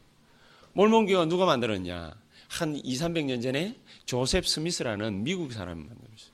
몰몬교가 0.75 1.26
누가 1.26 1.47
만들었냐? 1.47 2.14
한 2.49 2.76
2, 2.76 2.82
300년 2.97 3.42
전에 3.42 3.76
조셉 4.04 4.47
스미스라는 4.47 5.25
미국 5.25 5.52
사람이 5.52 5.82
만들었어요. 5.82 6.32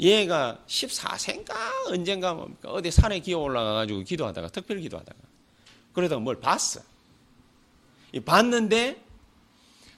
얘가 0.00 0.62
14세인가 0.68 1.52
언젠가 1.88 2.34
뭡니까? 2.34 2.70
어디 2.70 2.90
산에 2.90 3.18
기어 3.20 3.38
올라가가지고 3.38 4.04
기도하다가, 4.04 4.48
특별 4.48 4.80
기도하다가. 4.80 5.18
그러다가 5.98 6.20
뭘 6.20 6.38
봤어. 6.38 6.80
봤는데 8.24 9.02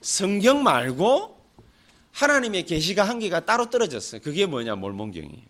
성경 0.01 0.63
말고 0.63 1.39
하나님의 2.11 2.65
계시가 2.65 3.03
한 3.03 3.19
개가 3.19 3.45
따로 3.45 3.69
떨어졌어. 3.69 4.17
그게 4.17 4.47
뭐냐, 4.47 4.73
몰몬경이. 4.77 5.43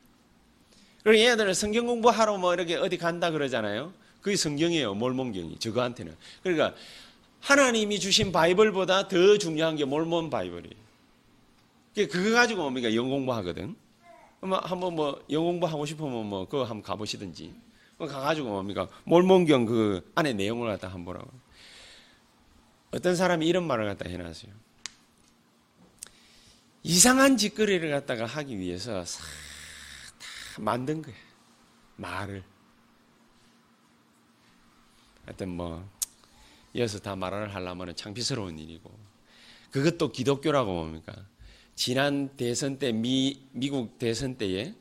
그리고 1.05 1.23
얘들은 1.23 1.53
성경 1.53 1.87
공부하러 1.87 2.37
뭐 2.37 2.53
이렇게 2.53 2.75
어디 2.75 2.97
간다 2.97 3.31
그러잖아요. 3.31 3.93
그게 4.19 4.35
성경이에요, 4.35 4.93
몰몬경이. 4.93 5.57
저거한테는. 5.59 6.17
그러니까 6.43 6.75
하나님이 7.39 8.01
주신 8.01 8.33
바이블보다 8.33 9.07
더 9.07 9.37
중요한 9.37 9.77
게 9.77 9.85
몰몬 9.85 10.29
바이블이에요. 10.29 10.75
그거 11.95 12.31
가지고 12.31 12.63
뭡니까? 12.63 12.93
영 12.93 13.09
공부하거든. 13.09 13.73
뭐 14.41 14.57
한번 14.57 14.95
뭐 14.95 15.21
영 15.29 15.45
공부하고 15.45 15.85
싶으면 15.85 16.25
뭐 16.25 16.45
그거 16.45 16.63
한번 16.63 16.81
가보시든지. 16.83 17.53
가가지고 18.07 18.49
뭡니까? 18.49 18.87
몰몬경 19.05 19.65
그 19.65 20.11
안에 20.15 20.33
내용을 20.33 20.69
갖다 20.69 20.87
한번 20.87 21.05
보라고. 21.05 21.31
어떤 22.91 23.15
사람이 23.15 23.47
이런 23.47 23.65
말을 23.65 23.85
갖다 23.85 24.09
해놨어요. 24.09 24.51
이상한 26.83 27.37
짓거리를 27.37 27.89
갖다가 27.91 28.25
하기 28.25 28.57
위해서 28.57 29.05
싹 29.05 29.23
다 30.51 30.61
만든 30.61 31.01
거예요. 31.01 31.17
말을. 31.95 32.43
하여튼 35.25 35.49
뭐, 35.49 35.87
이어서 36.73 36.99
다 36.99 37.15
말을 37.15 37.53
하려면 37.55 37.95
창피스러운 37.95 38.59
일이고. 38.59 38.91
그것도 39.71 40.11
기독교라고 40.11 40.73
뭡니까? 40.73 41.13
지난 41.75 42.35
대선 42.35 42.79
때, 42.79 42.91
미, 42.91 43.41
미국 43.51 43.97
대선 43.97 44.35
때에 44.35 44.73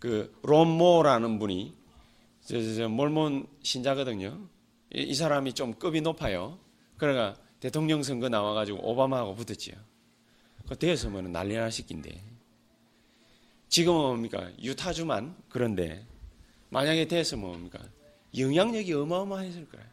그 0.00 0.36
롬모라는 0.42 1.38
분이 1.38 1.75
저, 2.46 2.62
저, 2.62 2.74
저 2.74 2.88
몰몬 2.88 3.46
신자거든요. 3.62 4.48
이, 4.94 5.02
이 5.02 5.14
사람이 5.14 5.52
좀 5.52 5.74
급이 5.74 6.00
높아요. 6.00 6.58
그러니까 6.96 7.36
대통령 7.58 8.02
선거 8.02 8.28
나와가지고 8.28 8.88
오바마하고 8.88 9.34
붙었지요. 9.34 9.74
그 10.68 10.76
대에서면 10.76 11.32
난리 11.32 11.56
날 11.56 11.70
시킨데. 11.70 12.22
지금은 13.68 14.00
뭡니까? 14.00 14.48
유타주만 14.62 15.36
그런데 15.48 16.06
만약에 16.70 17.08
대해서 17.08 17.36
뭡니까? 17.36 17.80
영향력이 18.36 18.92
어마어마했을 18.92 19.68
거예요. 19.68 19.86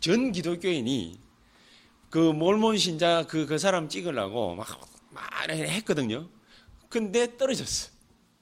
전 0.00 0.32
기독교인이 0.32 1.20
그 2.08 2.18
몰몬 2.32 2.78
신자 2.78 3.26
그, 3.26 3.44
그 3.46 3.58
사람 3.58 3.88
찍으려고 3.88 4.54
막, 4.54 4.66
막 5.10 5.22
했거든요. 5.50 6.28
근데 6.88 7.36
떨어졌어. 7.36 7.90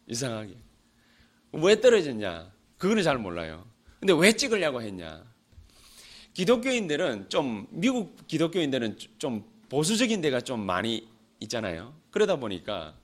이상하게. 0.06 0.56
왜 1.52 1.80
떨어졌냐? 1.80 2.51
그거는 2.82 3.04
잘 3.04 3.16
몰라요. 3.16 3.64
근데 4.00 4.12
왜 4.12 4.32
찍으려고 4.32 4.82
했냐? 4.82 5.22
기독교인들은 6.34 7.28
좀 7.28 7.68
미국 7.70 8.26
기독교인들은 8.26 8.98
좀 9.18 9.44
보수적인 9.68 10.20
데가 10.20 10.40
좀 10.40 10.58
많이 10.58 11.06
있잖아요. 11.38 11.94
그러다 12.10 12.40
보니까 12.40 12.96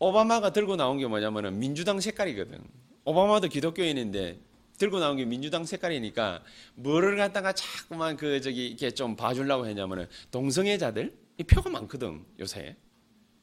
오바마가 0.00 0.50
들고 0.50 0.74
나온 0.74 0.98
게 0.98 1.06
뭐냐면은 1.06 1.56
민주당 1.60 2.00
색깔이거든. 2.00 2.64
오바마도 3.04 3.46
기독교인인데 3.46 4.40
들고 4.78 4.98
나온 4.98 5.16
게 5.16 5.24
민주당 5.24 5.64
색깔이니까 5.66 6.42
뭐를 6.74 7.16
갖다가 7.16 7.52
자꾸만 7.52 8.16
그 8.16 8.40
저기 8.40 8.66
이렇게 8.66 8.90
좀 8.90 9.14
봐주려고 9.14 9.68
했냐면은 9.68 10.08
동성애자들 10.32 11.16
이 11.38 11.44
표가 11.44 11.70
많거든 11.70 12.24
요새 12.40 12.74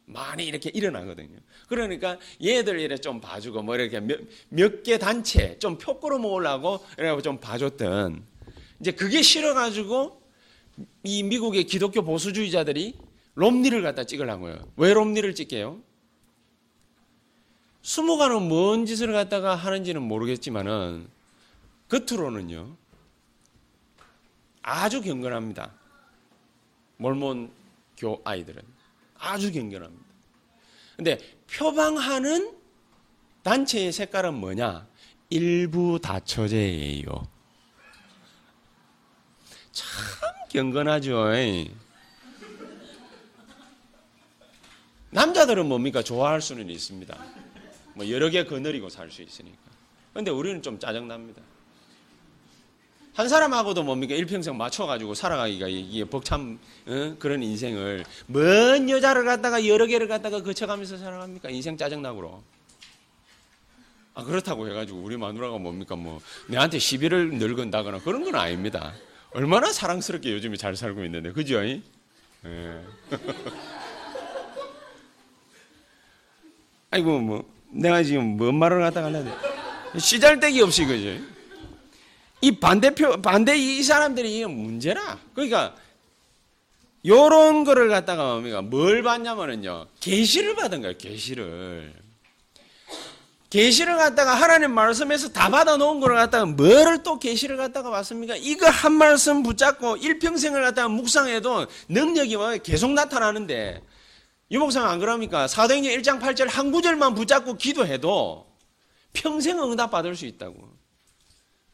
많이 0.10 0.46
이렇게 0.46 0.70
일어나거든요. 0.74 1.38
그러니까 1.68 2.18
얘들 2.44 2.80
이래 2.80 2.98
좀 2.98 3.22
봐주고 3.22 3.62
뭐 3.62 3.75
이렇게 3.75 4.00
몇 4.50 4.84
개 4.84 4.98
단체 4.98 5.58
좀표 5.60 6.00
끌어모으려고 6.00 6.80
이래고 6.98 7.22
좀 7.22 7.39
봐줬던 7.39 8.24
이제 8.80 8.92
그게 8.92 9.22
싫어가지고 9.22 10.22
이 11.04 11.24
미국의 11.24 11.65
기독교 11.65 12.02
보수주의자들이 12.02 12.98
롬니를 13.36 13.82
갖다 13.82 14.04
찍으려고요. 14.06 14.72
왜 14.78 14.93
롬니를 14.93 15.36
찍게요? 15.36 15.80
수모가는 17.82 18.41
뭔 18.48 18.86
짓을 18.86 19.12
갖다가 19.13 19.56
하는지는 19.56 20.02
모르겠지만은 20.02 21.08
겉으로는요 21.89 22.76
아주 24.62 25.02
경건합니다. 25.02 25.72
몰몬 26.98 27.52
교 27.98 28.22
아이들은 28.24 28.62
아주 29.19 29.51
경건합니다. 29.51 30.05
근데 30.95 31.17
표방하는 31.51 32.55
단체의 33.43 33.91
색깔은 33.91 34.34
뭐냐? 34.34 34.88
일부 35.29 35.99
다처제예요. 36.01 37.05
참 39.71 39.88
경건하죠. 40.49 41.27
남자들은 45.12 45.65
뭡니까? 45.67 46.03
좋아할 46.03 46.41
수는 46.41 46.69
있습니다. 46.69 47.17
뭐 47.95 48.10
여러 48.10 48.29
개 48.29 48.43
거느리고 48.45 48.89
살 48.89 49.10
수 49.12 49.21
있으니까. 49.21 49.58
근데 50.13 50.32
우리는 50.32 50.62
좀 50.62 50.79
짜증납니다. 50.79 51.41
한 53.13 53.28
사람하고도 53.28 53.84
뭡니까? 53.84 54.15
일평생 54.15 54.56
맞춰가지고 54.58 55.13
살아가기가 55.13 55.67
이게 55.67 56.06
벅참 56.06 56.58
어? 56.88 57.15
그런 57.19 57.43
인생을 57.43 58.06
먼 58.28 58.89
여자를 58.89 59.26
갖다가 59.26 59.65
여러 59.67 59.86
개를 59.88 60.08
갖다가 60.08 60.41
거쳐가면서 60.41 60.98
살아갑니까? 60.98 61.50
인생 61.50 61.76
짜증나고로. 61.76 62.41
아 64.15 64.24
그렇다고 64.24 64.67
해가지고 64.69 65.00
우리 65.00 65.17
마누라가 65.17 65.58
뭡니까? 65.58 65.95
뭐 65.95 66.22
내한테 66.48 66.80
시비를 66.80 67.36
늙은다거나 67.36 68.00
그런 68.00 68.24
건 68.24 68.36
아닙니다. 68.36 68.93
얼마나 69.32 69.72
사랑스럽게 69.72 70.34
요즘에 70.34 70.58
잘 70.58 70.76
살고 70.76 71.06
있는데, 71.06 71.32
그죠? 71.32 71.63
예. 71.63 71.82
아이고, 76.89 77.19
뭐, 77.19 77.48
내가 77.69 78.02
지금 78.02 78.38
뭔 78.38 78.56
말을 78.56 78.80
갖다 78.80 79.04
가려야 79.04 79.24
돼? 79.24 79.32
시잘데기 80.00 80.62
없이, 80.62 80.86
그죠? 80.86 81.10
이 82.41 82.52
반대표, 82.52 83.21
반대 83.21 83.58
이 83.58 83.84
사람들이 83.84 84.45
문제라. 84.45 85.19
그러니까, 85.34 85.75
요런 87.06 87.63
거를 87.63 87.89
갖다가 87.89 88.39
뭘 88.63 89.04
받냐면은요, 89.04 89.88
계시를 89.99 90.56
받은 90.56 90.82
거예요, 90.82 90.97
계시를. 90.97 91.93
계시를 93.49 93.97
갖다가 93.97 94.36
하나님 94.36 94.71
말씀에서 94.73 95.30
다 95.30 95.49
받아 95.49 95.75
놓은 95.75 95.99
걸 95.99 96.13
갖다가 96.13 96.45
뭐를 96.45 97.02
또 97.02 97.17
계시를 97.17 97.58
갖다가 97.58 97.89
받습니까? 97.89 98.36
이거 98.36 98.69
한 98.69 98.93
말씀 98.93 99.41
붙잡고 99.41 99.97
일평생을 99.97 100.62
갖다가 100.62 100.88
묵상해도 100.88 101.65
능력이 101.89 102.38
뭐 102.38 102.56
계속 102.58 102.91
나타나는데 102.91 103.82
유목상 104.52 104.88
안 104.88 104.99
그럽니까? 104.99 105.47
사도행전 105.47 105.93
1장 105.93 106.21
8절 106.21 106.47
한 106.47 106.71
구절만 106.71 107.15
붙잡고 107.15 107.56
기도해도 107.56 108.45
평생 109.13 109.60
응답 109.60 109.89
받을 109.89 110.15
수 110.15 110.28
있다고. 110.28 110.68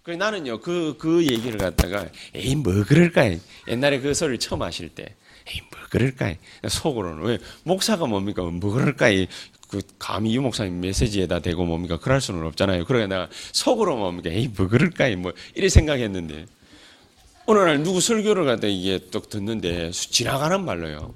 그래 0.05 0.17
나는요 0.17 0.59
그그 0.59 0.97
그 0.99 1.23
얘기를 1.25 1.57
갖다가 1.57 2.07
에이 2.35 2.55
뭐 2.55 2.83
그럴까? 2.83 3.23
옛날에 3.67 3.99
그 3.99 4.13
소리를 4.13 4.37
처음 4.39 4.61
하실 4.61 4.89
때 4.89 5.15
에이 5.47 5.61
뭐 5.71 5.79
그럴까? 5.89 6.35
속으로는 6.67 7.23
왜 7.23 7.39
목사가 7.63 8.05
뭡니까? 8.05 8.43
뭐 8.43 8.71
그럴까? 8.71 9.07
그 9.67 9.81
감히 9.97 10.35
유 10.35 10.43
목사님 10.43 10.79
메시지에다 10.79 11.39
대고 11.39 11.65
뭡니까 11.65 11.97
그럴 11.97 12.21
수는 12.21 12.45
없잖아요. 12.45 12.85
그러니까 12.85 13.07
내가 13.15 13.29
속으로 13.51 13.97
뭡니까 13.97 14.29
에이 14.29 14.49
뭐 14.55 14.67
그럴까 14.67 15.09
뭐 15.15 15.33
이래 15.55 15.69
생각했는데 15.69 16.45
어느 17.47 17.59
날 17.59 17.81
누구 17.81 17.99
설교를 17.99 18.45
갖다 18.45 18.67
이게 18.67 18.99
또 19.11 19.21
듣는데 19.21 19.89
지나가는 19.91 20.63
말로요. 20.63 21.15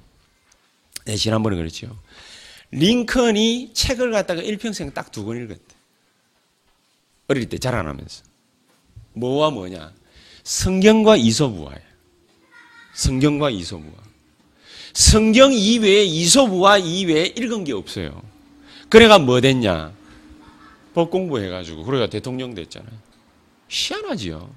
네, 1.06 1.16
지난번에 1.16 1.56
그랬죠. 1.56 1.96
링컨이 2.72 3.70
책을 3.74 4.10
갖다가 4.12 4.42
일평생 4.42 4.92
딱 4.92 5.12
두 5.12 5.24
권 5.24 5.36
읽었대. 5.42 5.62
어릴 7.28 7.48
때 7.48 7.58
자라나면서. 7.58 8.29
뭐와 9.12 9.50
뭐냐? 9.50 9.92
성경과 10.44 11.16
이소부와예요. 11.16 11.80
성경과 12.94 13.50
이소부와. 13.50 13.94
성경 14.92 15.52
이외에 15.52 16.04
이소부와 16.04 16.78
이외에 16.78 17.26
읽은 17.26 17.64
게 17.64 17.72
없어요. 17.72 18.22
그래가 18.88 19.18
뭐 19.18 19.40
됐냐? 19.40 19.92
법 20.94 21.10
공부해가지고 21.10 21.84
그래가 21.84 22.08
대통령 22.08 22.54
됐잖아요. 22.54 22.92
희한하지요. 23.68 24.50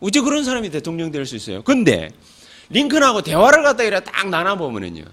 어째 0.00 0.20
그런 0.22 0.44
사람이 0.44 0.70
대통령 0.70 1.10
될 1.12 1.26
수 1.26 1.36
있어요? 1.36 1.62
근데 1.62 2.10
링컨하고 2.70 3.22
대화를 3.22 3.62
갖다 3.62 3.82
이래 3.82 4.02
딱 4.02 4.28
나눠보면은요. 4.30 5.04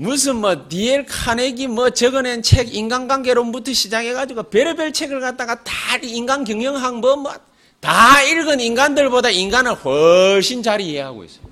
무슨 0.00 0.36
뭐 0.36 0.68
디엘 0.68 1.04
카네기 1.06 1.66
뭐 1.66 1.90
적어낸 1.90 2.40
책 2.40 2.72
인간관계론부터 2.72 3.72
시작해가지고 3.72 4.44
별의별 4.44 4.92
책을 4.92 5.20
갖다가 5.20 5.64
다 5.64 5.72
인간 6.02 6.44
경영학 6.44 7.00
뭐 7.00 7.16
뭐 7.16 7.34
다 7.80 8.22
읽은 8.22 8.60
인간들보다 8.60 9.30
인간을 9.30 9.74
훨씬 9.74 10.62
잘 10.64 10.80
이해하고 10.80 11.24
있어요. 11.24 11.46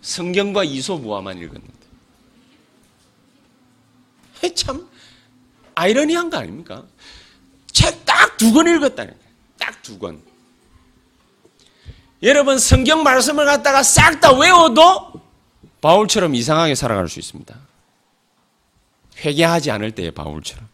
성경과 0.00 0.64
이소부화만 0.64 1.38
읽었는데. 1.38 1.72
참 4.54 4.88
아이러니한 5.74 6.30
거 6.30 6.38
아닙니까? 6.38 6.84
책 7.72 8.04
딱 8.04 8.36
두 8.38 8.52
권 8.52 8.66
읽었다니까. 8.66 9.16
딱 9.58 9.82
두 9.82 9.98
권. 9.98 10.20
여러분 12.24 12.58
성경 12.58 13.04
말씀을 13.04 13.44
갖다가 13.44 13.84
싹 13.84 14.20
다 14.20 14.32
외워도 14.32 15.12
바울처럼 15.80 16.34
이상하게 16.34 16.74
살아갈 16.74 17.08
수 17.08 17.18
있습니다. 17.18 17.54
회개하지 19.24 19.70
않을 19.70 19.92
때의 19.92 20.12
바울처럼. 20.12 20.68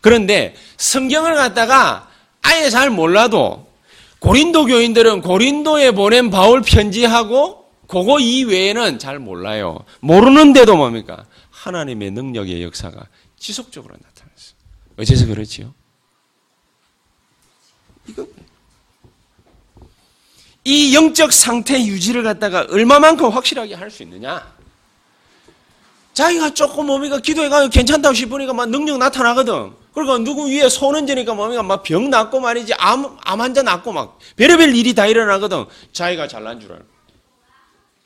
그런데 0.00 0.54
성경을 0.76 1.34
갖다가 1.34 2.10
아예 2.42 2.70
잘 2.70 2.90
몰라도 2.90 3.70
고린도 4.18 4.66
교인들은 4.66 5.20
고린도에 5.22 5.92
보낸 5.92 6.30
바울 6.30 6.62
편지하고 6.62 7.68
그거 7.88 8.20
이외에는 8.20 8.98
잘 8.98 9.18
몰라요. 9.18 9.84
모르는데도 10.00 10.76
뭡니까? 10.76 11.26
하나님의 11.50 12.12
능력의 12.12 12.62
역사가 12.62 13.06
지속적으로 13.38 13.94
나타났어요. 13.94 14.56
어째서 14.98 15.26
그렇지요? 15.26 15.74
이거 18.08 18.26
이 20.64 20.94
영적 20.94 21.32
상태 21.32 21.74
유지를 21.84 22.22
갖다가 22.22 22.66
얼마만큼 22.70 23.28
확실하게 23.30 23.74
할 23.74 23.90
수 23.90 24.02
있느냐? 24.04 24.52
자기가 26.14 26.52
조금 26.54 26.86
몸이가 26.86 27.18
기도해가 27.20 27.68
괜찮다고 27.68 28.14
싶으니까 28.14 28.52
막 28.52 28.68
능력 28.68 28.98
나타나거든. 28.98 29.72
그러니까 29.94 30.18
누구 30.18 30.48
위에 30.48 30.68
손 30.68 30.94
얹으니까 30.94 31.34
몸이가 31.34 31.62
막 31.62 31.82
병 31.82 32.10
낫고 32.10 32.38
말이지 32.40 32.74
암, 32.74 33.16
암 33.22 33.40
환자 33.40 33.62
낫고 33.62 33.92
막 33.92 34.18
별의별 34.36 34.74
일이 34.74 34.94
다 34.94 35.06
일어나거든. 35.06 35.64
자기가 35.92 36.28
잘난 36.28 36.60
줄 36.60 36.72
알고. 36.72 36.84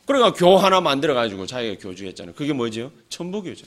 그러니까 0.06 0.32
교 0.34 0.56
하나 0.56 0.80
만들어가지고 0.80 1.46
자기가 1.46 1.80
교주했잖아요. 1.80 2.34
그게 2.36 2.52
뭐지요? 2.52 2.92
천부교죠. 3.08 3.66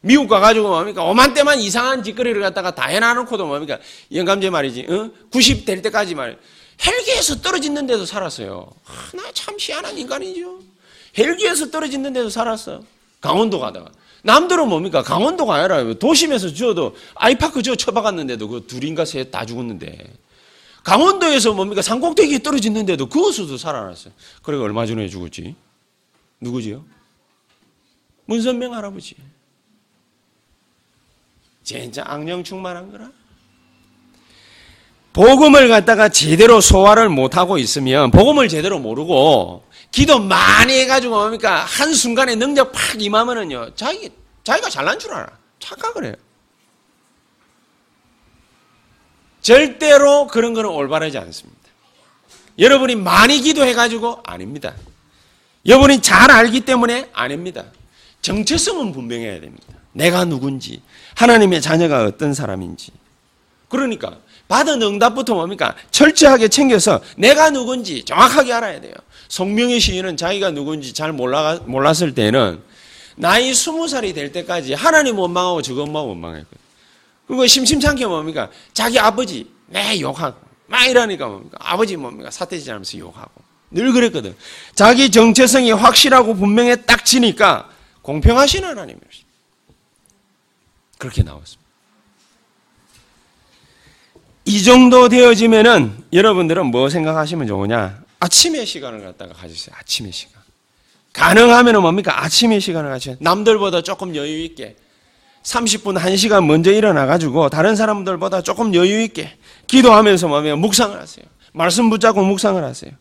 미국 0.00 0.28
가가지고 0.28 0.68
뭡니까? 0.68 1.04
오만 1.04 1.32
때만 1.32 1.58
이상한 1.60 2.02
짓거리를 2.02 2.40
갖다가 2.42 2.74
다 2.74 2.86
해놔놓고도 2.88 3.46
뭡니까? 3.46 3.78
영감제 4.12 4.50
말이지. 4.50 4.86
어? 4.90 5.10
90 5.30 5.64
될 5.64 5.82
때까지 5.82 6.14
말. 6.16 6.36
헬기에서 6.84 7.40
떨어지는 7.40 7.86
데도 7.86 8.04
살았어요. 8.04 8.70
나참 9.14 9.56
희한한 9.58 9.96
인간이죠. 9.98 10.60
헬기에서 11.16 11.70
떨어지는 11.70 12.12
데도 12.12 12.28
살았어. 12.30 12.82
강원도 13.20 13.58
가다가. 13.58 13.90
남들은 14.22 14.68
뭡니까? 14.68 15.02
강원도가 15.02 15.54
아니라 15.54 15.94
도심에서 15.94 16.52
지어도 16.52 16.96
아이파크 17.14 17.62
저 17.62 17.74
쳐박았는데도 17.74 18.48
그 18.48 18.66
둘인가 18.66 19.04
셋 19.04 19.30
다 19.30 19.46
죽었는데. 19.46 20.12
강원도에서 20.82 21.52
뭡니까? 21.54 21.82
산꼭대기에 21.82 22.40
떨어지는데도 22.40 23.08
그것으로도 23.08 23.56
살아났어요. 23.56 24.12
그래 24.42 24.58
얼마 24.58 24.86
전에 24.86 25.08
죽었지? 25.08 25.56
누구지요? 26.40 26.84
문선명 28.26 28.74
할아버지. 28.74 29.16
진짜 31.64 32.04
악령 32.06 32.44
충만한 32.44 32.92
거라. 32.92 33.10
복음을 35.16 35.68
갖다가 35.70 36.10
제대로 36.10 36.60
소화를 36.60 37.08
못하고 37.08 37.56
있으면 37.56 38.10
복음을 38.10 38.48
제대로 38.48 38.78
모르고 38.78 39.64
기도 39.90 40.18
많이 40.18 40.74
해가지고 40.80 41.14
뭡니까? 41.14 41.64
한 41.64 41.94
순간에 41.94 42.34
능력 42.34 42.70
팍 42.72 43.00
임하면은요 43.00 43.74
자기 43.76 44.10
자기가 44.44 44.68
잘난 44.68 44.98
줄 44.98 45.14
알아. 45.14 45.26
착각을 45.58 46.04
해요. 46.04 46.14
절대로 49.40 50.26
그런 50.26 50.52
거는 50.52 50.68
올바르지 50.68 51.16
않습니다. 51.16 51.60
여러분이 52.58 52.96
많이 52.96 53.40
기도해가지고 53.40 54.20
아닙니다. 54.22 54.74
여러분이 55.64 56.02
잘 56.02 56.30
알기 56.30 56.60
때문에 56.60 57.08
아닙니다. 57.14 57.64
정체성은 58.20 58.92
분명해야 58.92 59.40
됩니다. 59.40 59.66
내가 59.92 60.26
누군지 60.26 60.82
하나님의 61.14 61.62
자녀가 61.62 62.04
어떤 62.04 62.34
사람인지. 62.34 62.92
그러니까 63.68 64.18
받은 64.48 64.80
응답부터 64.80 65.34
뭡니까? 65.34 65.74
철저하게 65.90 66.48
챙겨서 66.48 67.00
내가 67.16 67.50
누군지 67.50 68.04
정확하게 68.04 68.52
알아야 68.52 68.80
돼요. 68.80 68.92
송명희 69.28 69.80
시인은 69.80 70.16
자기가 70.16 70.50
누군지 70.50 70.92
잘 70.92 71.12
몰라, 71.12 71.58
몰랐을 71.64 72.14
때는 72.14 72.62
나이 73.16 73.54
스무 73.54 73.88
살이 73.88 74.12
될 74.12 74.30
때까지 74.30 74.74
하나님 74.74 75.18
원망하고 75.18 75.62
저것만 75.62 76.04
원망했거든. 76.04 76.58
그리고 77.26 77.46
심심찮게 77.46 78.06
뭡니까? 78.06 78.50
자기 78.72 78.98
아버지, 78.98 79.50
내 79.66 80.00
욕하고. 80.00 80.38
막 80.68 80.84
이러니까 80.84 81.26
뭡니까? 81.26 81.58
아버지 81.60 81.96
뭡니까? 81.96 82.30
사태지 82.30 82.70
않으면서 82.70 82.98
욕하고. 82.98 83.32
늘 83.70 83.92
그랬거든. 83.92 84.36
자기 84.74 85.10
정체성이 85.10 85.72
확실하고 85.72 86.34
분명해 86.36 86.84
딱 86.86 87.04
지니까 87.04 87.68
공평하신 88.02 88.64
하나님이었습니다. 88.64 89.26
그렇게 90.98 91.22
나왔습니다. 91.22 91.65
이 94.46 94.62
정도 94.62 95.08
되어지면은 95.08 96.04
여러분들은 96.12 96.66
뭐 96.66 96.88
생각하시면 96.88 97.48
좋으냐? 97.48 97.98
아침의 98.20 98.64
시간을 98.64 99.04
갖다가 99.04 99.34
가지세요. 99.34 99.74
아침의 99.78 100.12
시간. 100.12 100.40
가능하면은 101.12 101.82
뭡니까? 101.82 102.22
아침의 102.24 102.60
시간을 102.60 102.90
가지세요. 102.90 103.16
남들보다 103.18 103.82
조금 103.82 104.14
여유 104.14 104.38
있게 104.44 104.76
30분 105.42 105.98
1시간 105.98 106.46
먼저 106.46 106.70
일어나 106.72 107.06
가지고 107.06 107.48
다른 107.48 107.74
사람들보다 107.74 108.42
조금 108.42 108.72
여유 108.74 109.02
있게 109.02 109.36
기도하면서 109.66 110.28
뭡니까? 110.28 110.54
묵상을 110.56 110.96
하세요. 110.98 111.24
말씀 111.52 111.90
붙잡고 111.90 112.22
묵상을 112.22 112.62
하세요. 112.62 112.92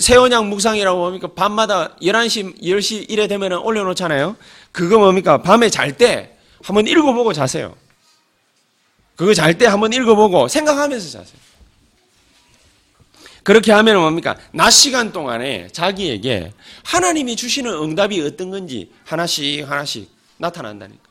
세원양 0.00 0.48
묵상이라고 0.50 0.98
뭡니까? 0.98 1.28
밤마다 1.34 1.94
11시, 2.02 2.60
10시 2.60 3.06
이래 3.08 3.28
되면 3.28 3.52
올려놓잖아요. 3.52 4.36
그거 4.72 4.98
뭡니까? 4.98 5.42
밤에 5.42 5.70
잘 5.70 5.96
때 5.96 6.36
한번 6.64 6.86
읽어보고 6.88 7.32
자세요. 7.32 7.74
그거 9.16 9.34
잘 9.34 9.56
때 9.56 9.66
한번 9.66 9.92
읽어보고 9.92 10.48
생각하면서 10.48 11.10
자세요. 11.10 11.40
그렇게 13.42 13.72
하면 13.72 13.98
뭡니까? 13.98 14.36
낮 14.52 14.70
시간 14.70 15.12
동안에 15.12 15.68
자기에게 15.72 16.52
하나님이 16.84 17.34
주시는 17.36 17.72
응답이 17.72 18.20
어떤 18.22 18.50
건지 18.50 18.92
하나씩 19.04 19.68
하나씩 19.68 20.10
나타난다니까. 20.38 21.02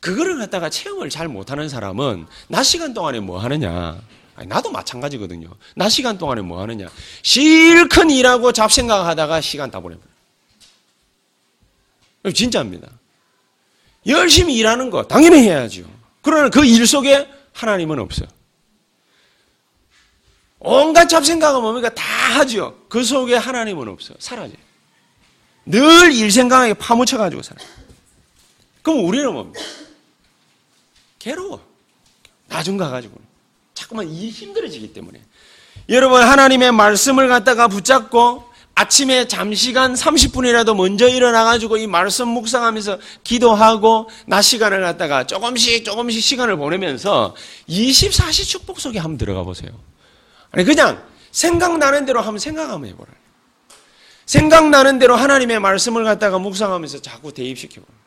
그거를 0.00 0.38
갖다가 0.38 0.70
체험을 0.70 1.10
잘 1.10 1.28
못하는 1.28 1.68
사람은 1.68 2.26
낮 2.48 2.62
시간 2.62 2.94
동안에 2.94 3.20
뭐 3.20 3.38
하느냐? 3.38 4.00
아니, 4.36 4.48
나도 4.48 4.70
마찬가지거든요. 4.70 5.48
낮 5.76 5.88
시간 5.90 6.16
동안에 6.16 6.40
뭐 6.42 6.60
하느냐? 6.62 6.88
실컷 7.22 8.10
일하고 8.10 8.52
잡생각하다가 8.52 9.40
시간 9.40 9.70
다 9.70 9.80
보내버려요. 9.80 10.10
진짜입니다. 12.34 12.88
열심히 14.06 14.56
일하는 14.56 14.90
거 14.90 15.02
당연히 15.02 15.42
해야죠. 15.42 15.99
그러나 16.22 16.48
그 16.50 16.64
일 16.64 16.86
속에 16.86 17.28
하나님은 17.52 17.98
없어요. 17.98 18.28
온갖 20.58 21.06
잡생각은 21.08 21.62
뭡니까? 21.62 21.88
다 21.94 22.02
하죠. 22.38 22.78
그 22.88 23.02
속에 23.02 23.34
하나님은 23.34 23.88
없어요. 23.88 24.16
사라져요. 24.20 24.58
늘 25.66 26.10
일 26.12 26.30
생각하게 26.30 26.74
파묻혀가지고 26.74 27.42
살아요. 27.42 27.66
그럼 28.82 29.04
우리는 29.06 29.32
뭡니까? 29.32 29.60
괴로워. 31.18 31.64
나중 32.48 32.76
가가지고. 32.76 33.20
자꾸만 33.74 34.08
일이 34.10 34.30
힘들어지기 34.30 34.92
때문에. 34.92 35.20
여러분, 35.88 36.22
하나님의 36.22 36.72
말씀을 36.72 37.28
갖다가 37.28 37.68
붙잡고 37.68 38.49
아침에 38.80 39.28
잠시간 39.28 39.92
30분이라도 39.92 40.74
먼저 40.74 41.06
일어나가지고 41.06 41.76
이 41.76 41.86
말씀 41.86 42.28
묵상하면서 42.28 42.98
기도하고 43.22 44.08
낮 44.26 44.40
시간을 44.40 44.80
갖다가 44.80 45.26
조금씩 45.26 45.84
조금씩 45.84 46.22
시간을 46.22 46.56
보내면서 46.56 47.36
24시 47.68 48.48
축복 48.48 48.80
속에 48.80 48.98
한번 48.98 49.18
들어가 49.18 49.42
보세요. 49.42 49.70
아니, 50.50 50.64
그냥 50.64 51.02
생각나는 51.30 52.06
대로 52.06 52.20
한번 52.20 52.38
생각하면 52.38 52.88
해보라. 52.88 53.12
생각나는 54.24 54.98
대로 54.98 55.14
하나님의 55.14 55.60
말씀을 55.60 56.04
갖다가 56.04 56.38
묵상하면서 56.38 57.02
자꾸 57.02 57.34
대입시켜보라. 57.34 57.98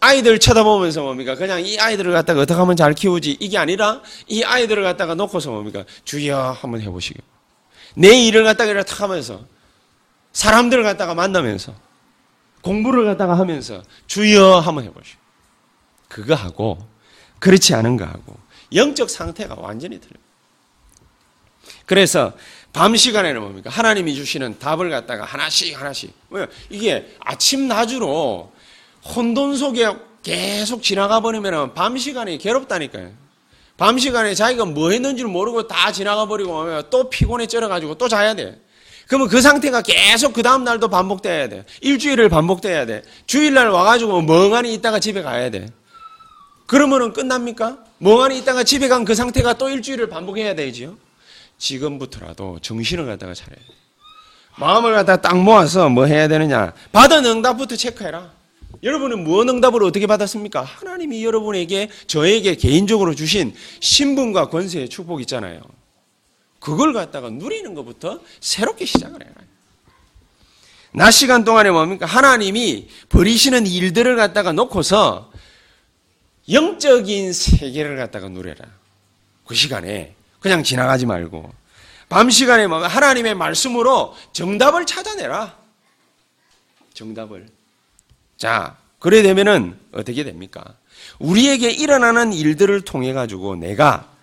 아이들 0.00 0.38
쳐다보면서 0.38 1.02
뭡니까? 1.02 1.34
그냥 1.34 1.62
이 1.62 1.78
아이들을 1.78 2.14
갖다가 2.14 2.40
어떻게 2.40 2.58
하면 2.58 2.74
잘 2.74 2.94
키우지? 2.94 3.36
이게 3.38 3.58
아니라 3.58 4.00
이 4.28 4.42
아이들을 4.42 4.82
갖다가 4.82 5.14
놓고서 5.14 5.50
뭡니까? 5.50 5.84
주여 6.04 6.56
한번 6.58 6.80
해보시게. 6.80 7.20
내 7.96 8.18
일을 8.24 8.44
갖다가 8.44 8.70
이렇게 8.70 8.94
하면서 8.94 9.44
사람들을 10.36 10.82
갖다가 10.82 11.14
만나면서 11.14 11.72
공부를 12.60 13.06
갖다가 13.06 13.38
하면서 13.38 13.82
주여 14.06 14.58
한번 14.58 14.84
해보시오. 14.84 15.16
그거 16.08 16.34
하고 16.34 16.86
그렇지 17.38 17.74
않은 17.74 17.96
거 17.96 18.04
하고 18.04 18.36
영적 18.74 19.08
상태가 19.08 19.56
완전히 19.58 19.98
틀려요. 19.98 20.22
그래서 21.86 22.34
밤 22.74 22.94
시간에는 22.94 23.40
뭡니까? 23.40 23.70
하나님이 23.70 24.14
주시는 24.14 24.58
답을 24.58 24.90
갖다가 24.90 25.24
하나씩 25.24 25.80
하나씩. 25.80 26.12
왜? 26.28 26.46
이게 26.68 27.16
아침 27.20 27.66
낮으로 27.66 28.52
혼돈 29.06 29.56
속에 29.56 29.90
계속 30.22 30.82
지나가 30.82 31.20
버리면 31.20 31.72
밤 31.72 31.96
시간이 31.96 32.36
괴롭다니까요. 32.36 33.10
밤 33.78 33.98
시간에 33.98 34.34
자기가 34.34 34.66
뭐 34.66 34.90
했는지를 34.90 35.30
모르고 35.30 35.66
다 35.66 35.92
지나가 35.92 36.26
버리고 36.26 36.90
또 36.90 37.08
피곤해 37.08 37.46
쩔어가지고 37.46 37.94
또 37.94 38.06
자야 38.06 38.34
돼. 38.34 38.65
그러면 39.06 39.28
그 39.28 39.40
상태가 39.40 39.82
계속 39.82 40.32
그 40.32 40.42
다음 40.42 40.64
날도 40.64 40.88
반복돼야 40.88 41.48
돼. 41.48 41.64
일주일을 41.80 42.28
반복돼야 42.28 42.86
돼. 42.86 43.02
주일날 43.26 43.68
와가지고 43.70 44.22
멍하니 44.22 44.74
있다가 44.74 44.98
집에 44.98 45.22
가야 45.22 45.50
돼. 45.50 45.68
그러면은 46.66 47.12
끝납니까? 47.12 47.78
멍하니 47.98 48.38
있다가 48.38 48.64
집에 48.64 48.88
간 48.88 49.04
그 49.04 49.14
상태가 49.14 49.54
또 49.54 49.68
일주일을 49.70 50.08
반복해야 50.08 50.54
되지요. 50.54 50.96
지금부터라도 51.58 52.58
정신을 52.60 53.06
갖다가 53.06 53.32
차려야 53.34 53.56
돼. 53.56 53.62
마음을 54.58 54.92
갖다가 54.94 55.20
딱 55.20 55.38
모아서 55.38 55.88
뭐 55.88 56.06
해야 56.06 56.26
되느냐. 56.28 56.72
받은 56.92 57.24
응답부터 57.24 57.76
체크해라. 57.76 58.32
여러분은 58.82 59.22
무엇 59.24 59.48
응답을 59.48 59.82
어떻게 59.84 60.06
받았습니까? 60.06 60.62
하나님이 60.62 61.24
여러분에게 61.24 61.88
저에게 62.06 62.56
개인적으로 62.56 63.14
주신 63.14 63.54
신분과 63.80 64.48
권세의 64.50 64.88
축복 64.88 65.20
있잖아요. 65.22 65.60
그걸 66.66 66.92
갖다가 66.92 67.30
누리는 67.30 67.74
것부터 67.74 68.18
새롭게 68.40 68.86
시작을 68.86 69.22
해라. 69.22 69.34
낮 70.90 71.12
시간 71.12 71.44
동안에 71.44 71.70
뭡니까? 71.70 72.06
하나님이 72.06 72.88
버리시는 73.08 73.68
일들을 73.68 74.16
갖다가 74.16 74.50
놓고서 74.50 75.30
영적인 76.50 77.32
세계를 77.32 77.96
갖다가 77.96 78.28
누려라. 78.28 78.66
그 79.46 79.54
시간에 79.54 80.16
그냥 80.40 80.64
지나가지 80.64 81.06
말고 81.06 81.54
밤 82.08 82.30
시간에 82.30 82.66
뭐 82.66 82.84
하나님의 82.84 83.36
말씀으로 83.36 84.16
정답을 84.32 84.86
찾아내라. 84.86 85.56
정답을. 86.94 87.46
자, 88.36 88.76
그래 88.98 89.22
되면은 89.22 89.78
어떻게 89.92 90.24
됩니까? 90.24 90.64
우리에게 91.20 91.70
일어나는 91.70 92.32
일들을 92.32 92.80
통해 92.80 93.12
가지고 93.12 93.54
내가 93.54 94.15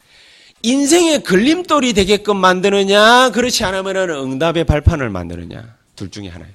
인생의 0.63 1.23
걸림돌이 1.23 1.93
되게끔 1.93 2.37
만드느냐, 2.37 3.31
그렇지 3.31 3.63
않으면 3.65 4.09
응답의 4.09 4.63
발판을 4.63 5.09
만드느냐, 5.09 5.75
둘 5.95 6.09
중에 6.09 6.29
하나예요. 6.29 6.53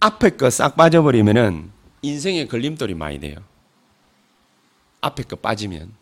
앞에 0.00 0.30
거 0.30 0.48
싹 0.50 0.76
빠져버리면은 0.76 1.70
인생의 2.02 2.48
걸림돌이 2.48 2.94
많이 2.94 3.18
돼요. 3.20 3.36
앞에 5.00 5.24
거 5.24 5.36
빠지면. 5.36 5.92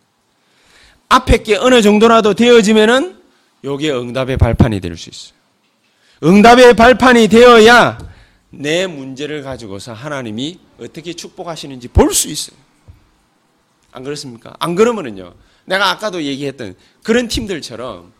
앞에 1.08 1.42
게 1.42 1.56
어느 1.56 1.82
정도라도 1.82 2.34
되어지면은 2.34 3.20
요게 3.64 3.90
응답의 3.92 4.36
발판이 4.36 4.80
될 4.80 4.96
수 4.96 5.10
있어요. 5.10 5.36
응답의 6.22 6.74
발판이 6.74 7.28
되어야 7.28 7.98
내 8.50 8.86
문제를 8.86 9.42
가지고서 9.42 9.92
하나님이 9.92 10.58
어떻게 10.80 11.12
축복하시는지 11.12 11.88
볼 11.88 12.12
수 12.14 12.28
있어요. 12.28 12.56
안 13.96 14.04
그렇습니까? 14.04 14.54
안 14.58 14.74
그러면은요. 14.74 15.32
내가 15.64 15.90
아까도 15.90 16.22
얘기했던 16.22 16.76
그런 17.02 17.28
팀들처럼 17.28 18.12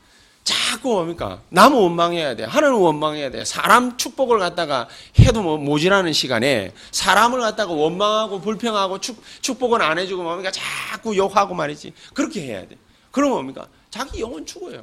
자꾸 0.43 0.93
뭡니까? 0.95 1.43
나무 1.51 1.83
원망해야 1.83 2.35
돼. 2.35 2.45
하나님 2.45 2.81
원망해야 2.81 3.31
돼. 3.31 3.45
사람 3.45 3.99
축복을 3.99 4.39
갖다가 4.39 4.89
해도 5.19 5.43
뭐 5.43 5.59
모자라는 5.59 6.15
시간에 6.15 6.73
사람을 6.93 7.41
갖다가 7.41 7.75
원망하고 7.75 8.41
불평하고 8.41 9.01
축, 9.01 9.23
축복은 9.43 9.83
안 9.83 9.99
해주고 9.99 10.23
뭡니까? 10.23 10.51
자꾸 10.51 11.15
욕하고 11.15 11.55
말이지. 11.55 11.93
그렇게 12.15 12.41
해야 12.41 12.67
돼. 12.67 12.79
그럼 13.11 13.33
뭡니까? 13.33 13.67
자기 13.91 14.21
영혼 14.21 14.47
죽어요. 14.47 14.83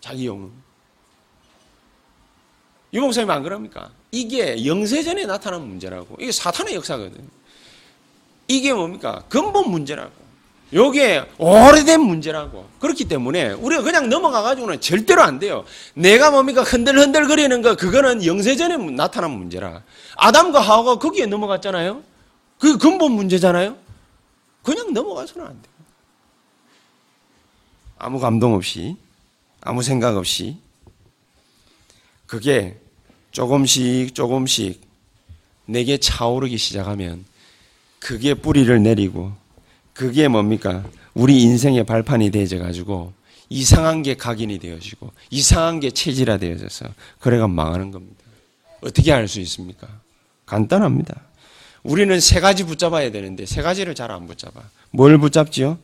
자기 0.00 0.26
영혼. 0.26 0.50
유 2.94 3.02
목사님 3.02 3.28
안 3.30 3.42
그럽니까? 3.42 3.90
이게 4.10 4.64
영세전에 4.64 5.26
나타난 5.26 5.68
문제라고. 5.68 6.16
이게 6.20 6.32
사탄의 6.32 6.74
역사거든. 6.76 7.28
이게 8.48 8.72
뭡니까? 8.72 9.24
근본 9.28 9.70
문제라고. 9.70 10.21
요게 10.74 11.32
오래된 11.38 12.00
문제라고. 12.00 12.66
그렇기 12.78 13.04
때문에 13.04 13.52
우리가 13.52 13.82
그냥 13.82 14.08
넘어가 14.08 14.42
가지고는 14.42 14.80
절대로 14.80 15.22
안 15.22 15.38
돼요. 15.38 15.64
내가 15.94 16.30
뭡니까? 16.30 16.62
흔들흔들 16.62 17.28
거리는 17.28 17.60
거, 17.60 17.76
그거는 17.76 18.24
영세전에 18.24 18.76
나타난 18.92 19.32
문제라. 19.32 19.82
아담과 20.16 20.60
하와가 20.60 20.98
거기에 20.98 21.26
넘어갔잖아요? 21.26 22.02
그게 22.58 22.78
근본 22.78 23.12
문제잖아요? 23.12 23.76
그냥 24.62 24.92
넘어가서는 24.92 25.46
안 25.46 25.52
돼요. 25.52 25.72
아무 27.98 28.18
감동 28.18 28.54
없이, 28.54 28.96
아무 29.60 29.82
생각 29.82 30.16
없이. 30.16 30.56
그게 32.26 32.80
조금씩 33.30 34.14
조금씩 34.14 34.80
내게 35.66 35.98
차오르기 35.98 36.56
시작하면 36.56 37.24
그게 37.98 38.34
뿌리를 38.34 38.82
내리고 38.82 39.32
그게 40.02 40.26
뭡니까? 40.26 40.82
우리 41.14 41.42
인생의 41.42 41.84
발판이 41.84 42.32
되어져 42.32 42.58
가지고 42.58 43.12
이상한 43.48 44.02
게 44.02 44.16
각인이 44.16 44.58
되어지고 44.58 45.12
이상한 45.30 45.78
게 45.78 45.92
체질화 45.92 46.38
되어져서 46.38 46.86
그래가 47.20 47.46
망하는 47.46 47.92
겁니다. 47.92 48.16
어떻게 48.80 49.12
알 49.12 49.28
수 49.28 49.38
있습니까? 49.42 49.86
간단합니다. 50.44 51.20
우리는 51.84 52.18
세 52.18 52.40
가지 52.40 52.64
붙잡아야 52.64 53.12
되는데 53.12 53.46
세 53.46 53.62
가지를 53.62 53.94
잘 53.94 54.10
안 54.10 54.26
붙잡아. 54.26 54.60
뭘 54.90 55.16
붙잡지요? 55.18 55.78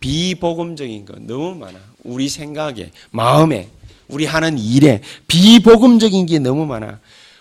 비복음적인 0.00 1.04
거 1.04 1.16
너무 1.18 1.54
많아. 1.54 1.78
우리 2.04 2.30
생각에, 2.30 2.90
마음에, 3.10 3.68
우리 4.08 4.24
하는 4.24 4.56
일에 4.58 5.02
비복음적인 5.26 6.24
게 6.24 6.38
너무 6.38 6.64
많아. 6.64 7.00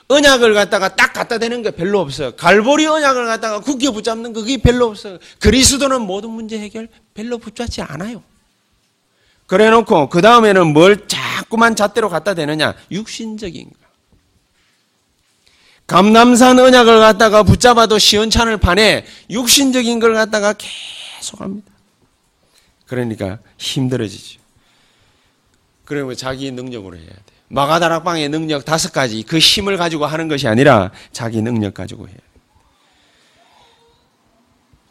언약을 0.10 0.54
갖다가 0.54 0.96
딱 0.96 1.12
갖다 1.12 1.38
대는 1.38 1.62
게 1.62 1.72
별로 1.72 2.00
없어요. 2.00 2.36
갈보리 2.36 2.86
언약을 2.86 3.26
갖다가 3.26 3.60
굳게 3.60 3.92
붙잡는 3.92 4.34
거 4.34 4.42
그게 4.42 4.58
별로 4.58 4.88
없어요. 4.88 5.18
그리스도는 5.40 6.02
모든 6.02 6.30
문제 6.30 6.58
해결 6.58 6.88
별로 7.14 7.38
붙잡지 7.38 7.82
않아요. 7.82 8.24
그래 9.48 9.70
놓고 9.70 10.10
그 10.10 10.22
다음에는 10.22 10.68
뭘 10.74 11.08
자꾸만 11.08 11.76
잣대로 11.76 12.10
갖다 12.10 12.34
대느냐? 12.34 12.76
육신적인 12.92 13.70
거. 13.70 13.88
감남산 15.88 16.60
언약을 16.60 17.00
갖다가 17.00 17.44
붙잡아도 17.44 17.98
시원찮을 17.98 18.58
판에 18.58 19.06
육신적인 19.30 20.00
걸 20.00 20.14
갖다가 20.14 20.54
계속 20.54 21.40
합니다. 21.40 21.72
그러니까 22.86 23.40
힘들어지죠. 23.58 24.40
그러면 25.86 26.18
자기 26.18 26.52
능력으로 26.52 26.98
해야 26.98 27.08
돼. 27.08 27.37
마가다락방의 27.50 28.30
능력 28.30 28.66
다섯 28.66 28.92
가지 28.92 29.24
그 29.24 29.38
힘을 29.38 29.78
가지고 29.78 30.06
하는 30.06 30.28
것이 30.28 30.48
아니라 30.48 30.92
자기 31.12 31.42
능력 31.42 31.74
가지고 31.74 32.08
해요. 32.08 32.18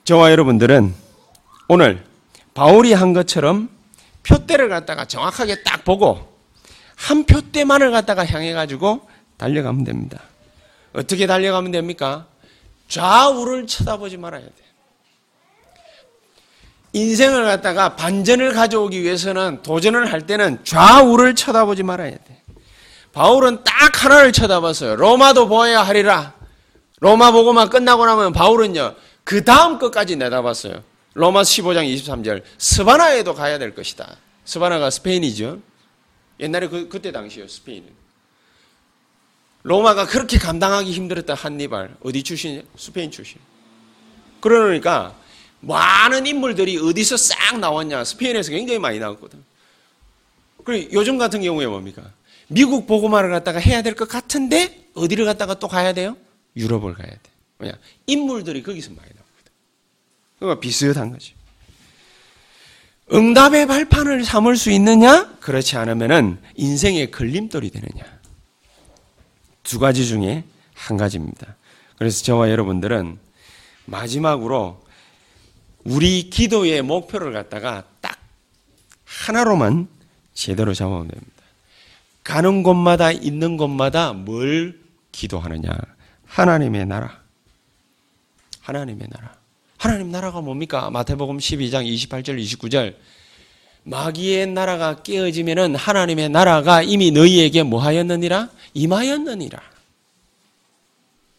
저와 0.05 0.31
여러분들은 0.31 0.95
오늘 1.69 2.05
바울이 2.55 2.93
한 2.93 3.13
것처럼 3.13 3.69
표대를 4.23 4.69
갖다가 4.69 5.05
정확하게 5.05 5.63
딱 5.63 5.85
보고 5.85 6.37
한 6.97 7.25
표대만을 7.25 7.91
갖다가 7.91 8.25
향해 8.25 8.53
가지고 8.53 9.07
달려가면 9.37 9.85
됩니다. 9.85 10.23
어떻게 10.95 11.27
달려가면 11.27 11.73
됩니까? 11.73 12.27
좌우를 12.89 13.67
쳐다보지 13.67 14.17
말아야 14.17 14.43
돼. 14.43 14.53
인생을 16.93 17.45
갖다가 17.45 17.95
반전을 17.97 18.55
가져오기 18.55 19.03
위해서는 19.03 19.63
도전을 19.63 20.11
할 20.11 20.27
때는 20.27 20.65
좌우를 20.65 21.35
쳐다보지 21.35 21.83
말아야 21.83 22.13
돼. 22.13 22.36
바울은 23.17 23.65
딱 23.65 24.05
하나를 24.05 24.31
쳐다봤어요. 24.31 24.97
로마도 24.97 25.49
보아야 25.49 25.83
하리라. 25.83 26.35
로마 27.01 27.31
보고만 27.31 27.71
끝나고 27.71 28.05
나면 28.05 28.35
바울은요, 28.35 28.95
그 29.25 29.43
다음 29.43 29.79
것까지 29.79 30.17
내다봤어요. 30.17 30.85
로마 31.15 31.41
15장 31.41 31.91
23절. 31.95 32.43
스바나에도 32.59 33.35
가야 33.35 33.59
될 33.59 33.75
것이다. 33.75 34.19
스바나가 34.45 34.91
스페인이죠. 34.91 35.63
옛날에 36.41 36.69
그, 36.69 36.91
그때 36.91 37.11
당시요, 37.11 37.49
스페인은. 37.49 37.89
로마가 39.63 40.05
그렇게 40.09 40.37
감당하기 40.37 40.93
힘들었다, 40.93 41.33
한니발. 41.33 41.97
어디 42.05 42.23
출신이에요? 42.23 42.65
스페인 42.77 43.11
출신. 43.11 43.39
그러니까, 44.43 45.15
많은 45.61 46.27
인물들이 46.27 46.77
어디서 46.77 47.17
싹 47.17 47.59
나왔냐. 47.61 48.05
스페인에서 48.05 48.51
굉장히 48.51 48.79
많이 48.79 48.99
나왔거든. 48.99 49.43
그리고 50.65 50.93
요즘 50.93 51.17
같은 51.17 51.41
경우에 51.41 51.67
뭡니까? 51.67 52.03
미국 52.49 52.87
보고마를 52.87 53.31
갖다가 53.31 53.59
해야 53.59 53.83
될 53.83 53.95
것 53.95 54.09
같은데 54.09 54.89
어디를 54.95 55.25
갖다가 55.25 55.59
또 55.59 55.69
가야 55.69 55.93
돼요? 55.93 56.17
유럽을 56.57 56.95
가야 56.95 57.09
돼. 57.11 57.21
뭐냐? 57.59 57.77
인물들이 58.07 58.63
거기서 58.63 58.91
많이 58.91 59.09
나오거든. 59.09 59.53
그러니까 60.39 60.61
비슷한 60.61 61.11
거지. 61.11 61.35
응답의 63.13 63.67
발판을 63.67 64.25
삼을 64.25 64.57
수 64.57 64.71
있느냐? 64.71 65.37
그렇지 65.41 65.77
않으면은 65.77 66.39
인생의 66.57 67.11
걸림돌이 67.11 67.71
되느냐? 67.71 68.05
두 69.63 69.79
가지 69.79 70.07
중에 70.07 70.45
한 70.75 70.97
가지입니다. 70.97 71.57
그래서 71.99 72.23
저와 72.25 72.51
여러분들은 72.51 73.19
마지막으로 73.87 74.85
우리 75.85 76.31
기도의 76.31 76.83
목표를 76.83 77.33
갖다가 77.33 77.85
딱 78.01 78.19
하나로만 79.05 79.89
제대로 80.35 80.75
잡아오면 80.75 81.09
됩니다. 81.09 81.36
가는 82.27 82.65
곳마다 82.65 83.13
있는 83.13 83.57
곳마다 83.57 84.13
뭘 84.13 84.81
기도하느냐? 85.13 85.71
하나님의 86.27 86.85
나라. 86.87 87.21
하나님의 88.63 89.07
나라. 89.09 89.33
하나님 89.79 90.11
나라가 90.11 90.41
뭡니까? 90.41 90.91
마태복음 90.91 91.39
12장 91.39 91.87
28절 91.87 92.43
29절. 92.43 92.97
마귀의 93.85 94.49
나라가 94.49 95.05
깨어지면은 95.05 95.77
하나님의 95.77 96.31
나라가 96.31 96.83
이미 96.83 97.13
너희에게 97.13 97.63
뭐 97.63 97.81
하였느니라? 97.81 98.49
임하였느니라. 98.75 99.61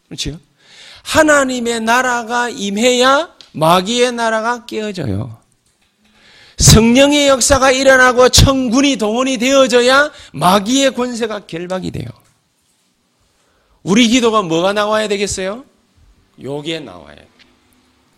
그렇죠? 0.08 0.40
하나님의 1.04 1.82
나라가 1.82 2.48
임해야 2.48 3.36
마귀의 3.52 4.14
나라가 4.14 4.66
깨어져요. 4.66 5.38
성령의 6.58 7.28
역사가 7.28 7.72
일어나고 7.72 8.30
천군이 8.30 8.98
동원이 8.98 9.38
되어져야 9.38 10.12
마귀의 10.34 10.94
권세가 10.96 11.46
결박이 11.46 11.92
돼요. 11.92 12.08
우리 13.84 14.08
기도가 14.08 14.42
뭐가 14.42 14.74
나와야 14.74 15.08
되겠어요? 15.08 15.64
요게 16.42 16.80
나와야 16.82 17.16
돼요. 17.16 17.28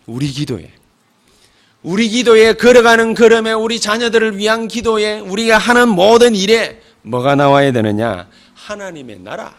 우리 0.05 0.27
기도에. 0.29 0.71
우리 1.83 2.09
기도에 2.09 2.53
걸어가는 2.53 3.13
걸음에 3.13 3.51
우리 3.53 3.79
자녀들을 3.79 4.37
위한 4.37 4.67
기도에 4.67 5.19
우리가 5.19 5.57
하는 5.57 5.89
모든 5.89 6.35
일에 6.35 6.81
뭐가 7.03 7.35
나와야 7.35 7.71
되느냐? 7.71 8.27
하나님의 8.55 9.19
나라. 9.19 9.55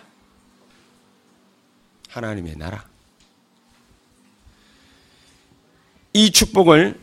하나님의 2.08 2.56
나라. 2.56 2.84
이 6.12 6.30
축복을 6.30 6.98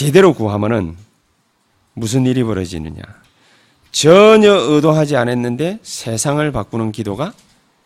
제대로 0.00 0.32
구하면은 0.32 0.96
무슨 1.92 2.24
일이 2.24 2.42
벌어지느냐? 2.42 3.02
전혀 3.92 4.50
의도하지 4.50 5.14
않았는데 5.16 5.80
세상을 5.82 6.50
바꾸는 6.52 6.90
기도가 6.90 7.34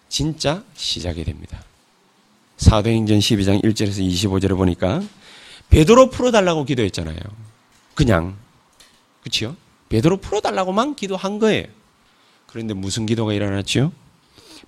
진짜 0.08 0.62
시작이 0.76 1.24
됩니다. 1.24 1.60
사도행전 2.56 3.18
12장 3.18 3.64
1절에서 3.64 4.08
25절을 4.08 4.56
보니까 4.56 5.02
베드로 5.70 6.10
풀어달라고 6.10 6.64
기도했잖아요. 6.66 7.18
그냥 7.94 8.36
그렇죠? 9.22 9.56
베드로 9.88 10.18
풀어달라고만 10.18 10.94
기도한 10.94 11.40
거예요. 11.40 11.66
그런데 12.46 12.74
무슨 12.74 13.06
기도가 13.06 13.32
일어났죠? 13.32 13.90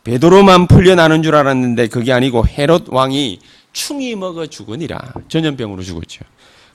베드로만 0.03 0.67
풀려나는 0.67 1.23
줄 1.23 1.37
알았는데 1.37 1.87
그게 1.91 2.13
아니고 2.13 2.45
헤롯 2.45 2.89
왕이 2.89 3.39
충이 3.73 4.17
먹어 4.17 4.49
죽으니라 4.49 5.13
전염병으로 5.29 5.85
죽었죠. 5.85 6.25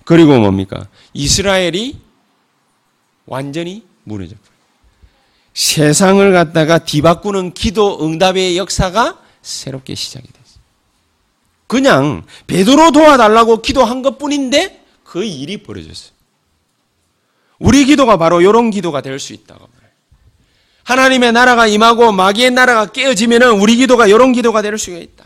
그리고 0.06 0.38
뭡니까? 0.40 0.88
이스라엘이 1.14 2.00
완전히 3.26 3.84
무너져 4.04 4.36
버려요. 4.36 4.52
세상을 5.54 6.32
갖다가 6.32 6.80
뒤바꾸는 6.80 7.54
기도 7.54 8.04
응답의 8.06 8.58
역사가 8.58 9.20
새롭게 9.42 9.96
시작이 9.96 10.28
됐어요. 10.28 10.62
그냥 11.68 12.24
베드로 12.48 12.92
도와달라고 12.92 13.62
기도한 13.62 14.02
것뿐인데 14.02 14.84
그 15.04 15.24
일이 15.24 15.58
벌어졌어요. 15.58 16.12
우리 17.60 17.86
기도가 17.86 18.18
바로 18.18 18.42
이런 18.42 18.72
기도가 18.72 19.02
될 19.02 19.20
수 19.20 19.34
있다고. 19.34 19.70
하나님의 20.84 21.32
나라가 21.32 21.68
임하고 21.68 22.12
마귀의 22.12 22.52
나라가 22.52 22.86
깨어지면은 22.88 23.60
우리 23.60 23.76
기도가 23.76 24.08
이런 24.08 24.34
기도가 24.34 24.62
될 24.62 24.78
수가 24.78 24.98
있다. 24.98 25.24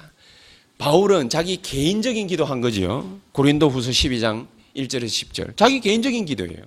바울은 0.77 1.29
자기 1.29 1.61
개인적인 1.61 2.27
기도한 2.27 2.61
거지요. 2.61 3.19
고린도 3.31 3.69
후서 3.69 3.89
12장 3.91 4.47
1절에서 4.75 5.31
10절. 5.31 5.57
자기 5.57 5.79
개인적인 5.79 6.25
기도예요. 6.25 6.63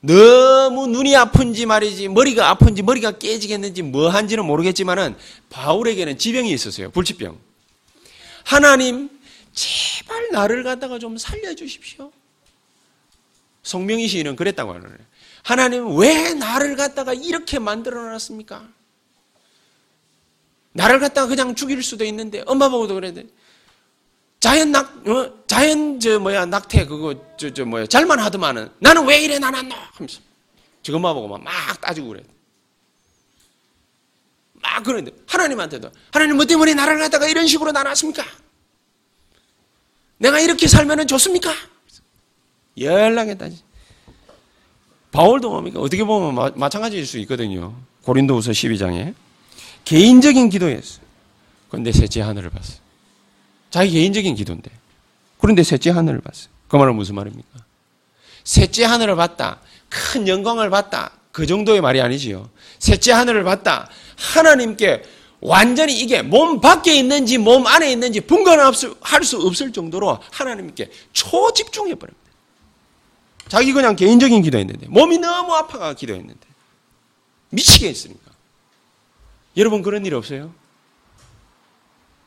너무 0.00 0.86
눈이 0.86 1.14
아픈지 1.14 1.66
말이지, 1.66 2.08
머리가 2.08 2.48
아픈지, 2.50 2.82
머리가 2.82 3.18
깨지겠는지, 3.18 3.82
뭐 3.82 4.08
한지는 4.08 4.46
모르겠지만은, 4.46 5.14
바울에게는 5.50 6.16
지병이 6.16 6.50
있었어요. 6.52 6.90
불치병. 6.90 7.38
하나님, 8.44 9.10
제발 9.52 10.30
나를 10.32 10.62
갖다가 10.62 10.98
좀 10.98 11.18
살려주십시오. 11.18 12.10
성명희 13.62 14.08
시인은 14.08 14.36
그랬다고 14.36 14.70
하는 14.72 14.86
거예요. 14.86 14.98
하나님, 15.42 15.96
왜 15.96 16.32
나를 16.32 16.76
갖다가 16.76 17.12
이렇게 17.12 17.58
만들어 17.58 18.10
놨습니까? 18.10 18.66
나를 20.72 20.98
갖다가 21.00 21.26
그냥 21.26 21.54
죽일 21.54 21.82
수도 21.82 22.06
있는데, 22.06 22.42
엄마 22.46 22.70
보고도 22.70 22.94
그랬는데, 22.94 23.30
자연 24.40 24.72
낙, 24.72 25.06
어? 25.06 25.30
자연, 25.46 26.00
저, 26.00 26.18
뭐야, 26.18 26.46
낙태, 26.46 26.86
그거, 26.86 27.14
저, 27.36 27.52
저, 27.52 27.64
뭐야, 27.66 27.86
잘만 27.86 28.18
하더만은, 28.18 28.70
나는 28.78 29.06
왜 29.06 29.22
이래 29.22 29.38
나놨노? 29.38 29.74
하면서. 29.74 30.20
저 30.82 30.96
엄마 30.96 31.12
보고 31.12 31.28
막, 31.28 31.42
막 31.42 31.80
따지고 31.82 32.08
그래. 32.08 32.22
막 34.54 34.82
그러는데, 34.82 35.12
하나님한테도, 35.26 35.90
하나님 36.10 36.36
뭐 36.36 36.46
때문에 36.46 36.72
나를 36.72 36.98
갖다가 36.98 37.28
이런 37.28 37.46
식으로 37.46 37.70
나눴습니까? 37.70 38.24
내가 40.16 40.40
이렇게 40.40 40.66
살면은 40.66 41.06
좋습니까? 41.06 41.52
연락에 42.78 43.34
따지. 43.36 43.62
바울도 45.12 45.50
뭡니까? 45.50 45.80
어떻게 45.80 46.02
보면 46.02 46.34
마, 46.34 46.50
마찬가지일 46.54 47.06
수 47.06 47.18
있거든요. 47.18 47.74
고린도후서 48.04 48.52
12장에. 48.52 49.14
개인적인 49.84 50.48
기도였어요. 50.48 51.04
그런데 51.68 51.92
셋째 51.92 52.22
하늘을 52.22 52.48
봤어요. 52.50 52.89
자기 53.70 53.92
개인적인 53.92 54.34
기도인데. 54.34 54.70
그런데 55.38 55.62
셋째 55.62 55.90
하늘을 55.90 56.20
봤어요. 56.20 56.48
그 56.68 56.76
말은 56.76 56.94
무슨 56.94 57.14
말입니까? 57.14 57.48
셋째 58.44 58.84
하늘을 58.84 59.16
봤다. 59.16 59.60
큰 59.88 60.28
영광을 60.28 60.70
봤다. 60.70 61.12
그 61.32 61.46
정도의 61.46 61.80
말이 61.80 62.00
아니지요. 62.00 62.50
셋째 62.78 63.12
하늘을 63.12 63.44
봤다. 63.44 63.88
하나님께 64.16 65.02
완전히 65.40 65.98
이게 65.98 66.22
몸 66.22 66.60
밖에 66.60 66.94
있는지 66.94 67.38
몸 67.38 67.66
안에 67.66 67.90
있는지 67.90 68.20
분간할 68.20 68.74
수 68.74 69.38
없을 69.38 69.72
정도로 69.72 70.18
하나님께 70.30 70.90
초집중해 71.12 71.94
버립니다. 71.94 72.20
자기 73.48 73.72
그냥 73.72 73.96
개인적인 73.96 74.42
기도했는데 74.42 74.86
몸이 74.88 75.18
너무 75.18 75.54
아파가 75.54 75.94
기도했는데 75.94 76.40
미치게 77.50 77.88
했으니까. 77.88 78.30
여러분 79.56 79.82
그런 79.82 80.06
일 80.06 80.14
없어요? 80.14 80.52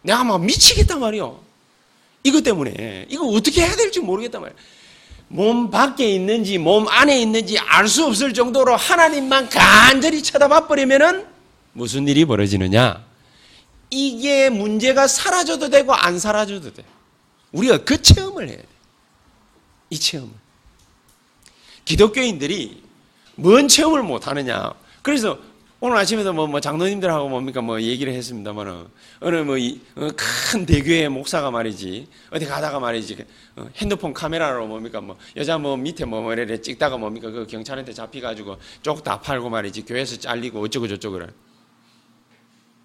내가 0.04 0.24
막 0.24 0.44
미치겠단 0.44 1.00
말이요. 1.00 1.39
이것 2.24 2.44
때문에 2.44 3.08
이거 3.10 3.26
어떻게 3.28 3.62
해야 3.66 3.76
될지 3.76 4.00
모르겠단 4.00 4.42
말이야. 4.42 4.56
몸 5.30 5.72
밖에 5.72 6.13
있는지 6.13 6.58
몸 6.58 6.88
안에 6.88 7.20
있는지 7.20 7.58
알 7.58 7.88
수 7.88 8.06
없을 8.06 8.34
정도로 8.34 8.76
하나님만 8.76 9.50
간절히 9.50 10.22
쳐다봐 10.22 10.68
버리면은 10.68 11.26
무슨 11.74 12.08
일이 12.08 12.24
벌어지느냐? 12.26 13.04
이게 13.89 14.50
문제가 14.50 15.08
사라져도 15.08 15.70
되고 15.70 15.94
안 15.94 16.20
사라져도 16.20 16.74
돼. 16.74 16.84
우리가 17.52 17.84
그 17.84 18.02
체험을 18.02 18.48
해야 18.50 18.58
돼. 18.58 18.66
이 19.89 20.00
체험을. 20.00 20.32
기독교인들이 21.86 22.84
뭔 23.36 23.68
체험을 23.68 24.04
못 24.04 24.28
하느냐? 24.28 24.74
그래서 25.02 25.38
오늘 25.86 25.98
아침에도 25.98 26.32
뭐, 26.32 26.48
뭐 26.48 26.62
장로님들하고 26.62 27.28
뭡니까? 27.28 27.60
뭐 27.60 27.82
얘기를 27.82 28.13
했습니다만은 28.13 28.88
어느 29.19 29.36
뭐큰 29.36 30.62
어, 30.62 30.65
대교회 30.65 31.10
목사가 31.10 31.52
말이지 31.52 32.08
어디 32.32 32.46
가다가 32.46 32.80
말이지 32.80 33.17
어, 33.58 33.67
핸드폰 33.76 34.13
카메라로 34.13 34.65
뭡니까? 34.65 35.02
뭐 35.02 35.17
여자 35.36 35.58
뭐 35.58 35.76
밑에 35.76 36.06
뭐 36.06 36.22
뭐래 36.22 36.62
찍다가 36.62 36.96
뭡니까? 36.96 37.30
그 37.32 37.46
경찰한테 37.46 37.91
잡혀가지고 37.91 38.56
쪽 38.82 39.04
다 39.04 39.19
팔고 39.19 39.50
말이지 39.50 39.84
교회에서 39.84 40.19
잘리고 40.19 40.62
어쩌고 40.62 40.88
저쩌고 40.88 41.17
그래. 41.17 41.28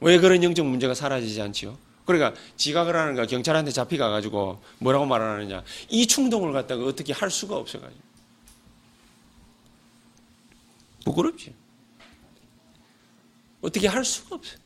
왜 0.00 0.18
그런 0.18 0.42
영적 0.42 0.66
문제가 0.66 0.92
사라지지 0.92 1.40
않지요? 1.40 1.78
그러니까 2.04 2.34
지각을 2.56 2.96
하는 2.96 3.14
거 3.14 3.26
경찰한테 3.26 3.70
잡혀가가지고 3.70 4.60
뭐라고 4.78 5.06
말하느냐. 5.06 5.62
이 5.88 6.04
충동을 6.08 6.52
갖다가 6.52 6.84
어떻게 6.84 7.12
할 7.12 7.30
수가 7.30 7.54
없어가지고. 7.58 8.00
부끄럽지. 11.04 11.67
어떻게 13.68 13.86
할 13.88 14.04
수가 14.04 14.36
없어요. 14.36 14.58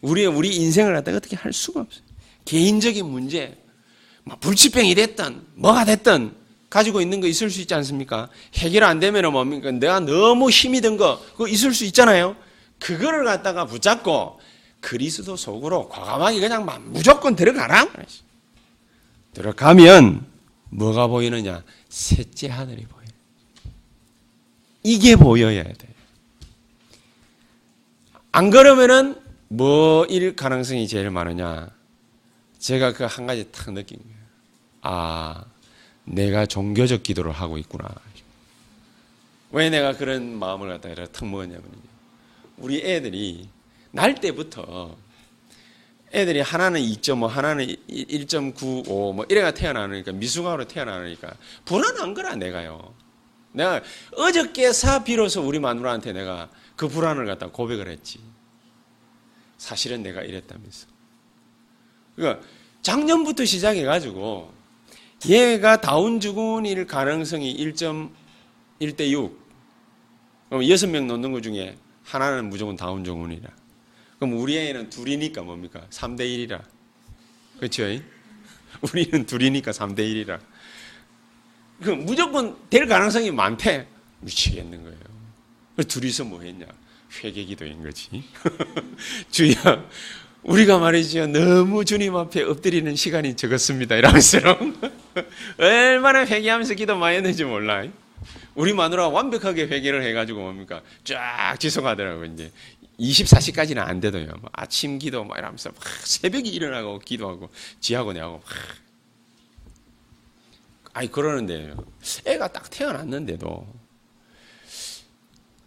우리 0.00 0.26
우리 0.26 0.56
인생을 0.56 0.92
갖다가 0.94 1.18
어떻게 1.18 1.36
할 1.36 1.52
수가 1.52 1.80
없어요. 1.82 2.02
개인적인 2.44 3.04
문제, 3.06 3.56
뭐 4.24 4.36
불치병이 4.40 4.94
됐든 4.94 5.46
뭐가 5.54 5.84
됐든 5.84 6.34
가지고 6.68 7.00
있는 7.00 7.20
거 7.20 7.26
있을 7.26 7.50
수 7.50 7.60
있지 7.60 7.74
않습니까? 7.74 8.28
해결 8.54 8.84
안 8.84 9.00
되면 9.00 9.30
뭡니까? 9.32 9.70
내가 9.70 10.00
너무 10.00 10.50
힘이 10.50 10.80
든 10.80 10.96
거 10.96 11.20
그거 11.32 11.48
있을 11.48 11.74
수 11.74 11.84
있잖아요. 11.86 12.36
그거를 12.78 13.24
갖다가 13.24 13.66
붙잡고 13.66 14.40
그리스도 14.80 15.36
속으로 15.36 15.88
과감하게 15.88 16.40
그냥 16.40 16.64
막 16.64 16.80
무조건 16.82 17.36
들어가라. 17.36 17.86
들어가면 19.34 20.26
뭐가 20.70 21.06
보이느냐? 21.08 21.62
셋째 21.88 22.48
하늘이 22.48 22.84
보여. 22.86 23.04
이게 24.82 25.16
보여야 25.16 25.64
돼. 25.64 25.89
안 28.32 28.50
그러면은 28.50 29.20
뭐일 29.48 30.36
가능성이 30.36 30.86
제일 30.86 31.10
많으냐? 31.10 31.70
제가 32.58 32.92
그 32.92 33.04
한 33.06 33.26
가지 33.26 33.50
탁 33.50 33.72
느낀 33.72 33.98
거예요. 33.98 34.16
아, 34.82 35.44
내가 36.04 36.46
종교적 36.46 37.02
기도를 37.02 37.32
하고 37.32 37.58
있구나. 37.58 37.88
왜 39.52 39.68
내가 39.70 39.96
그런 39.96 40.38
마음을 40.38 40.68
갖다가 40.68 41.06
탁 41.10 41.26
먹었냐면요. 41.26 41.90
우리 42.58 42.80
애들이 42.82 43.48
날 43.90 44.14
때부터 44.14 44.96
애들이 46.12 46.40
하나는 46.40 46.80
2.5, 46.80 47.26
하나는 47.26 47.66
1.95, 47.88 49.14
뭐 49.14 49.24
이래가 49.28 49.52
태어나니까 49.52 50.12
미숙아로 50.12 50.66
태어나니까 50.68 51.32
불안한 51.64 52.14
거라 52.14 52.36
내가요. 52.36 52.94
내가 53.52 53.80
어저께 54.16 54.72
사 54.72 55.02
비로소 55.02 55.42
우리 55.42 55.58
마누라한테 55.58 56.12
내가 56.12 56.48
그 56.80 56.88
불안을 56.88 57.26
갖다 57.26 57.50
고백을 57.50 57.88
했지. 57.88 58.20
사실은 59.58 60.02
내가 60.02 60.22
이랬다면서. 60.22 60.86
그러니까 62.16 62.42
작년부터 62.80 63.44
시작해가지고 63.44 64.50
얘가 65.28 65.82
다운주군일 65.82 66.86
가능성이 66.86 67.54
1.1대 67.54 69.10
6. 69.10 69.38
그럼 70.48 70.62
6명 70.62 71.04
놓는 71.04 71.32
것 71.32 71.42
중에 71.42 71.76
하나는 72.02 72.48
무조건 72.48 72.76
다운주군이라. 72.76 73.50
그럼 74.18 74.38
우리 74.38 74.56
애는 74.56 74.88
둘이니까 74.88 75.42
뭡니까? 75.42 75.86
3대 75.90 76.20
1이라. 76.20 76.64
그렇죠? 77.58 77.82
우리는 78.90 79.26
둘이니까 79.26 79.72
3대 79.72 79.98
1이라. 79.98 80.40
그 81.82 81.90
무조건 81.90 82.56
될 82.70 82.86
가능성이 82.86 83.30
많대. 83.30 83.86
미치겠는 84.20 84.82
거예요. 84.82 85.09
둘이서 85.82 86.24
뭐 86.24 86.42
했냐? 86.42 86.66
회개 87.22 87.44
기도인 87.44 87.82
거지. 87.82 88.22
주여, 89.30 89.54
우리가 90.42 90.78
말이죠. 90.78 91.26
너무 91.26 91.84
주님 91.84 92.16
앞에 92.16 92.42
엎드리는 92.42 92.94
시간이 92.94 93.36
적었습니다. 93.36 93.96
이러면서 93.96 94.38
얼마나 95.58 96.24
회개하면서 96.24 96.74
기도 96.74 96.96
많이 96.96 97.16
했는지 97.16 97.44
몰라. 97.44 97.84
우리 98.54 98.72
마누라 98.72 99.08
완벽하게 99.08 99.64
회개를 99.64 100.02
해가지고 100.02 100.40
뭡니까? 100.40 100.82
쫙 101.04 101.56
지속하더라고, 101.58 102.24
이제. 102.26 102.50
24시까지는 103.00 103.78
안 103.78 104.00
돼도요. 104.00 104.26
뭐 104.40 104.50
아침 104.52 104.98
기도 104.98 105.24
막 105.24 105.38
이러면서 105.38 105.70
막 105.70 105.82
새벽에 105.82 106.48
일어나고 106.48 106.98
기도하고 106.98 107.48
지하고 107.80 108.12
내하고 108.12 108.38
막 108.38 108.44
아니 110.92 111.10
그러는데 111.10 111.74
애가 112.26 112.48
딱 112.48 112.68
태어났는데도 112.68 113.66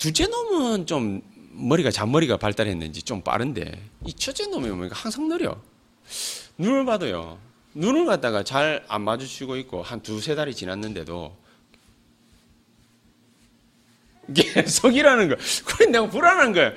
둘째 0.04 0.28
놈은 0.28 0.86
좀 0.86 1.22
머리가 1.54 1.89
잔머리가 1.89 2.36
발달했는지 2.36 3.04
좀 3.04 3.22
빠른데 3.22 3.89
이 4.06 4.14
첫째 4.14 4.47
놈이 4.47 4.68
뭡니까 4.68 4.97
항상 4.97 5.30
느려. 5.30 5.56
눈을 6.58 6.84
봐도요. 6.84 7.39
눈을 7.74 8.06
갖다가 8.06 8.43
잘 8.43 8.84
안 8.89 9.04
마주치고 9.04 9.56
있고 9.60 9.82
한 9.82 10.01
두세 10.01 10.36
달이 10.36 10.56
지났는데도 10.56 11.34
계속이라는 14.36 15.30
거. 15.30 15.38
그래 15.64 15.89
내가 15.89 16.10
불안한 16.10 16.51
거야. 16.51 16.74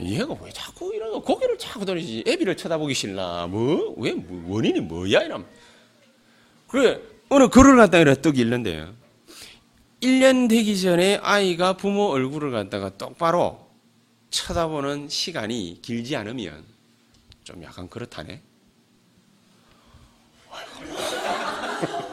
얘가 0.00 0.36
왜 0.40 0.52
자꾸 0.52 0.94
이런 0.94 1.10
거 1.10 1.20
고개를 1.22 1.58
자꾸 1.58 1.84
돌리지. 1.84 2.22
애비를 2.24 2.56
쳐다보기 2.56 2.94
싫나? 2.94 3.48
뭐왜 3.48 4.12
뭐, 4.12 4.54
원인이 4.54 4.78
뭐야 4.82 5.22
이러면 5.22 5.44
그래 6.68 7.00
어느 7.30 7.48
글을 7.48 7.76
갖다가 7.76 7.98
이래 7.98 8.14
떡 8.22 8.38
읽는데요. 8.38 8.99
1년 10.00 10.48
되기 10.48 10.80
전에 10.80 11.18
아이가 11.22 11.74
부모 11.74 12.10
얼굴을 12.10 12.50
갖다가 12.50 12.90
똑바로 12.96 13.68
쳐다보는 14.30 15.08
시간이 15.08 15.80
길지 15.82 16.16
않으면 16.16 16.64
좀 17.44 17.62
약간 17.62 17.88
그렇다네. 17.88 18.40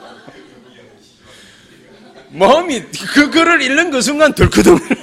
마음이 2.29 2.81
그 3.13 3.29
글을 3.29 3.61
읽는 3.61 3.91
그 3.91 4.01
순간 4.01 4.33
덜크덩. 4.35 4.77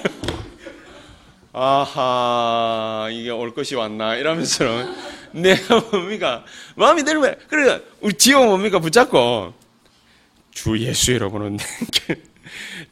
아하 1.57 3.09
이게 3.13 3.31
올 3.31 3.55
것이 3.55 3.77
왔나 3.77 4.17
이러면서 4.17 4.65
내가 5.31 5.81
뭡니까 5.81 6.45
마음이 6.75 7.05
들면 7.05 7.37
그래 7.49 7.81
우리 8.01 8.13
지호 8.15 8.45
뭡니까 8.45 8.81
붙잡고 8.81 9.55
주 10.51 10.79
예수 10.81 11.15
여러분은 11.15 11.59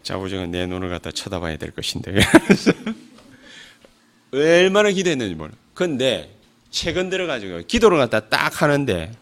자부정은 0.02 0.50
내 0.50 0.66
눈을 0.66 0.88
갖다 0.88 1.10
쳐다봐야 1.10 1.56
될 1.56 1.70
것인데. 1.70 2.14
얼마나 4.32 4.90
기도했는지 4.90 5.34
몰라. 5.34 5.52
근데 5.74 6.34
최근 6.70 7.10
들어가지고 7.10 7.62
기도를 7.66 7.98
갖다 7.98 8.28
딱 8.28 8.62
하는데, 8.62 9.12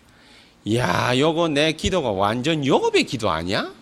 야, 0.75 1.19
요거 1.19 1.49
내 1.49 1.73
기도가 1.73 2.11
완전 2.11 2.65
요업의 2.65 3.05
기도 3.05 3.31
아니야? 3.31 3.73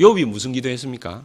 요업이 0.00 0.24
무슨 0.24 0.52
기도했습니까? 0.52 1.24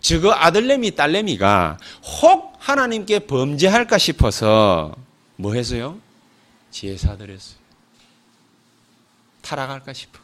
저거 0.00 0.32
아들내미 0.32 0.96
딸내미가 0.96 1.78
혹 2.22 2.54
하나님께 2.58 3.20
범죄할까 3.20 3.98
싶어서 3.98 4.94
뭐 5.36 5.54
했어요? 5.54 5.98
제사 6.70 7.16
드렸어요. 7.16 7.58
타락할까 9.42 9.92
싶어. 9.92 10.18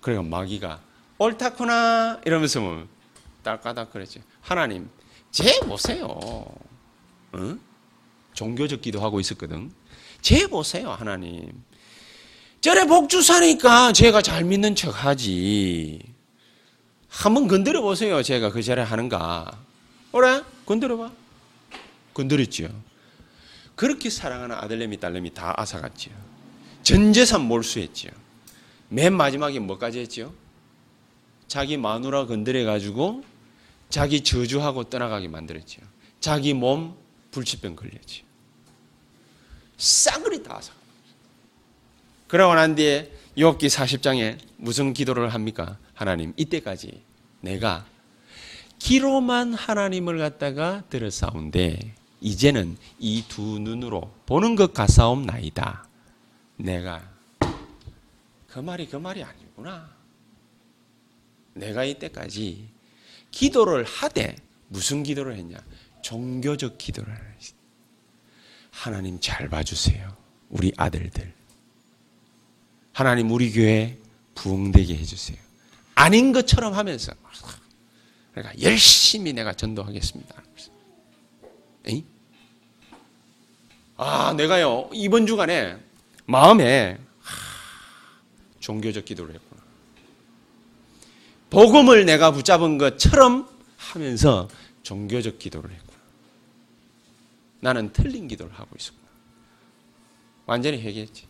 그래가 0.00 0.22
마귀가 0.22 0.80
옳다구나 1.18 2.20
이러면서 2.24 2.60
뭐 2.60 2.86
딸까닥 3.42 3.92
그랬지. 3.92 4.22
하나님, 4.40 4.88
제 5.30 5.60
보세요. 5.60 6.44
응? 7.34 7.60
종교적 8.34 8.80
기도하고 8.82 9.20
있었거든. 9.20 9.70
제 10.20 10.46
보세요, 10.46 10.90
하나님. 10.90 11.52
저래 12.60 12.84
복주 12.86 13.22
사니까 13.22 13.92
제가 13.92 14.22
잘 14.22 14.44
믿는 14.44 14.74
척 14.74 14.90
하지. 15.04 16.00
한번 17.08 17.48
건드려 17.48 17.80
보세요. 17.80 18.22
제가 18.22 18.50
그 18.50 18.62
절에 18.62 18.82
하는가. 18.82 19.58
그래? 20.12 20.42
건드려 20.66 20.96
봐. 20.96 21.12
건드렸지요. 22.12 22.68
그렇게 23.74 24.10
사랑하는 24.10 24.56
아들내미, 24.56 24.98
딸내미 24.98 25.34
다 25.34 25.54
앗아갔지요. 25.56 26.14
전 26.82 27.12
재산 27.12 27.42
몰수했지요. 27.42 28.10
맨 28.88 29.14
마지막에 29.14 29.58
뭐까지 29.60 30.00
했지요? 30.00 30.32
자기 31.48 31.76
마누라 31.76 32.26
건드려 32.26 32.64
가지고 32.64 33.22
자기 33.88 34.22
저주하고 34.22 34.84
떠나가게 34.84 35.28
만들었지요. 35.28 35.84
자기 36.20 36.54
몸 36.54 36.96
불치병 37.30 37.76
걸렸지요. 37.76 38.24
싸그리 39.76 40.42
다 40.42 40.60
사. 40.60 40.72
그러고 42.26 42.54
난 42.54 42.74
뒤에 42.74 43.12
욥기 43.36 43.66
40장에 43.66 44.38
무슨 44.56 44.92
기도를 44.92 45.32
합니까? 45.32 45.78
하나님 45.94 46.32
이때까지 46.36 47.02
내가 47.40 47.86
기로만 48.78 49.54
하나님을 49.54 50.18
갖다가 50.18 50.82
들었사온데 50.90 51.94
이제는 52.20 52.76
이 52.98 53.22
두 53.28 53.58
눈으로 53.60 54.12
보는 54.26 54.56
것 54.56 54.72
같사옵나이다. 54.74 55.86
내가 56.56 57.08
그 58.48 58.58
말이 58.58 58.88
그 58.88 58.96
말이 58.96 59.22
아니구나. 59.22 59.95
내가 61.56 61.84
이때까지 61.84 62.68
기도를 63.30 63.84
하되 63.84 64.36
무슨 64.68 65.02
기도를 65.02 65.36
했냐? 65.36 65.58
종교적 66.02 66.78
기도를 66.78 67.12
했어. 67.12 67.54
하나님 68.70 69.18
잘 69.20 69.48
봐주세요. 69.48 70.16
우리 70.50 70.72
아들들. 70.76 71.32
하나님 72.92 73.30
우리 73.30 73.52
교회 73.52 73.98
부흥되게 74.34 74.96
해주세요. 74.96 75.38
아닌 75.94 76.32
것처럼 76.32 76.74
하면서 76.74 77.12
그러니까 78.32 78.60
열심히 78.62 79.32
내가 79.32 79.54
전도하겠습니다. 79.54 80.42
에이? 81.86 82.04
아, 83.96 84.34
내가요 84.36 84.90
이번 84.92 85.26
주간에 85.26 85.78
마음에 86.26 86.98
종교적 88.60 89.04
기도를 89.04 89.34
했구나. 89.34 89.45
복음을 91.50 92.04
내가 92.04 92.32
붙잡은 92.32 92.78
것처럼 92.78 93.48
하면서 93.76 94.48
종교적 94.82 95.38
기도를 95.38 95.70
했구나. 95.70 95.98
나는 97.60 97.92
틀린 97.92 98.28
기도를 98.28 98.52
하고 98.52 98.70
있었구나. 98.78 99.06
완전히 100.46 100.80
회개했지. 100.80 101.26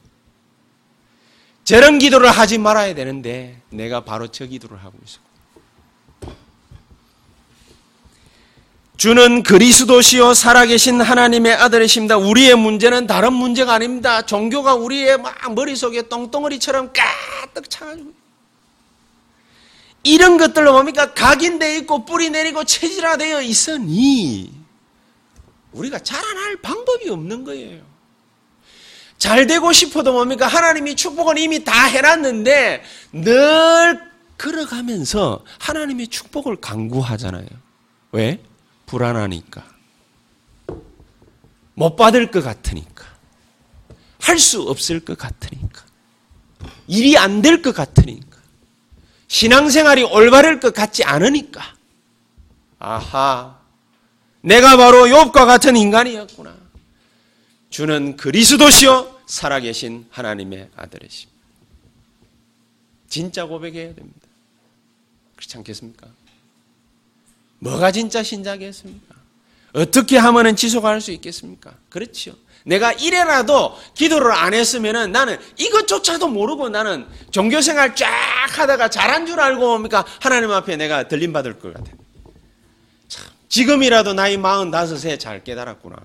저런 1.64 1.98
기도를 1.98 2.30
하지 2.30 2.58
말아야 2.58 2.94
되는데 2.94 3.60
내가 3.70 4.04
바로 4.04 4.28
저 4.28 4.46
기도를 4.46 4.78
하고 4.78 4.98
있었고. 5.04 5.26
주는 8.96 9.42
그리스도시요 9.42 10.32
살아계신 10.32 11.02
하나님의 11.02 11.52
아들이십니다. 11.54 12.16
우리의 12.16 12.54
문제는 12.54 13.06
다른 13.06 13.34
문제가 13.34 13.74
아닙니다. 13.74 14.22
종교가 14.22 14.74
우리의 14.74 15.18
막 15.18 15.54
머릿속에 15.54 16.08
똥덩어리처럼 16.08 16.92
가득 16.94 17.68
차가지고 17.68 18.12
이런 20.06 20.36
것들로 20.38 20.72
뭡니까? 20.72 21.12
각인되어 21.14 21.78
있고 21.78 22.04
뿌리 22.04 22.30
내리고 22.30 22.62
체질화되어 22.64 23.42
있으니 23.42 24.52
우리가 25.72 25.98
자라날 25.98 26.56
방법이 26.62 27.10
없는 27.10 27.42
거예요. 27.44 27.82
잘 29.18 29.46
되고 29.48 29.72
싶어도 29.72 30.12
뭡니까? 30.12 30.46
하나님이 30.46 30.94
축복은 30.94 31.38
이미 31.38 31.64
다 31.64 31.86
해놨는데 31.86 32.84
늘 33.14 34.00
걸어가면서 34.38 35.44
하나님의 35.58 36.06
축복을 36.08 36.56
강구하잖아요. 36.60 37.48
왜? 38.12 38.40
불안하니까. 38.86 39.64
못 41.74 41.96
받을 41.96 42.30
것 42.30 42.44
같으니까. 42.44 43.04
할 44.20 44.38
수 44.38 44.62
없을 44.62 45.00
것 45.00 45.18
같으니까. 45.18 45.82
일이 46.86 47.16
안 47.18 47.42
될 47.42 47.60
것 47.62 47.74
같으니까. 47.74 48.35
신앙생활이 49.28 50.04
올바를 50.04 50.60
것 50.60 50.72
같지 50.74 51.04
않으니까. 51.04 51.74
아하. 52.78 53.58
내가 54.40 54.76
바로 54.76 55.06
욥과 55.06 55.32
같은 55.32 55.76
인간이었구나. 55.76 56.56
주는 57.70 58.16
그리스도시요 58.16 59.20
살아계신 59.26 60.06
하나님의 60.10 60.70
아들이십니다. 60.76 61.36
진짜 63.08 63.44
고백해야 63.44 63.94
됩니다. 63.94 64.20
그렇지 65.34 65.56
않겠습니까? 65.58 66.06
뭐가 67.58 67.90
진짜 67.92 68.22
신자겠습니까? 68.22 69.14
어떻게 69.72 70.16
하면 70.16 70.56
지속할 70.56 71.00
수 71.00 71.10
있겠습니까? 71.12 71.74
그렇죠. 71.88 72.36
내가 72.66 72.92
이래라도 72.92 73.78
기도를 73.94 74.32
안 74.32 74.52
했으면은 74.52 75.12
나는 75.12 75.38
이것조차도 75.56 76.26
모르고 76.26 76.68
나는 76.68 77.06
종교생활 77.30 77.94
쫙 77.94 78.08
하다가 78.58 78.90
잘한 78.90 79.24
줄 79.26 79.38
알고 79.38 79.60
뭡니까? 79.60 80.04
하나님 80.20 80.50
앞에 80.50 80.76
내가 80.76 81.06
들림받을 81.06 81.60
것 81.60 81.72
같아. 81.72 81.92
참, 83.06 83.24
지금이라도 83.48 84.14
나이 84.14 84.36
45세 84.36 85.18
잘 85.18 85.44
깨달았구나. 85.44 85.96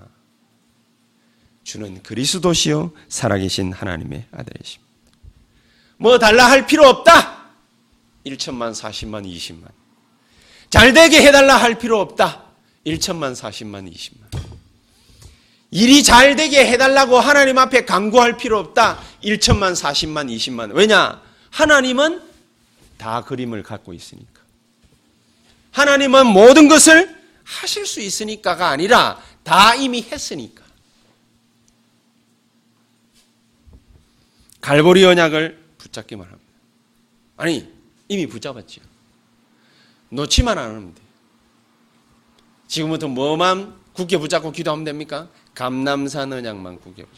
주는 1.64 2.02
그리스도시요 2.04 2.92
살아계신 3.10 3.74
하나님의 3.74 4.26
아들이십니다. 4.32 4.92
뭐 5.98 6.20
달라 6.20 6.48
할 6.48 6.68
필요 6.68 6.86
없다. 6.88 7.42
1천만, 8.24 8.72
40만, 8.72 9.26
20만. 9.26 9.68
잘 10.70 10.94
되게 10.94 11.24
해달라 11.24 11.58
할 11.58 11.80
필요 11.80 12.00
없다. 12.00 12.44
1천만, 12.86 13.34
40만, 13.34 13.92
20만. 13.92 14.31
일이 15.72 16.04
잘 16.04 16.36
되게 16.36 16.66
해달라고 16.68 17.18
하나님 17.18 17.58
앞에 17.58 17.86
강구할 17.86 18.36
필요 18.36 18.60
없다. 18.60 19.00
1천만, 19.24 19.74
40만, 19.74 20.30
20만. 20.36 20.74
왜냐? 20.76 21.22
하나님은 21.50 22.22
다 22.98 23.24
그림을 23.24 23.64
갖고 23.64 23.94
있으니까. 23.94 24.42
하나님은 25.72 26.28
모든 26.28 26.68
것을 26.68 27.18
하실 27.46 27.86
수 27.86 28.02
있으니까가 28.02 28.68
아니라 28.68 29.22
다 29.44 29.74
이미 29.74 30.02
했으니까. 30.02 30.62
갈보리 34.60 35.06
언약을 35.06 35.58
붙잡기만 35.78 36.26
합니다. 36.28 36.52
아니, 37.38 37.68
이미 38.10 38.28
붙잡았지요. 38.28 38.84
놓지만 40.10 40.58
않으면 40.58 40.94
돼. 40.94 41.02
지금부터 42.68 43.08
뭐만 43.08 43.74
굳게 43.94 44.18
붙잡고 44.18 44.52
기도하면 44.52 44.84
됩니까? 44.84 45.30
감남산 45.54 46.32
언약만 46.34 46.80
붙잡고. 46.80 47.10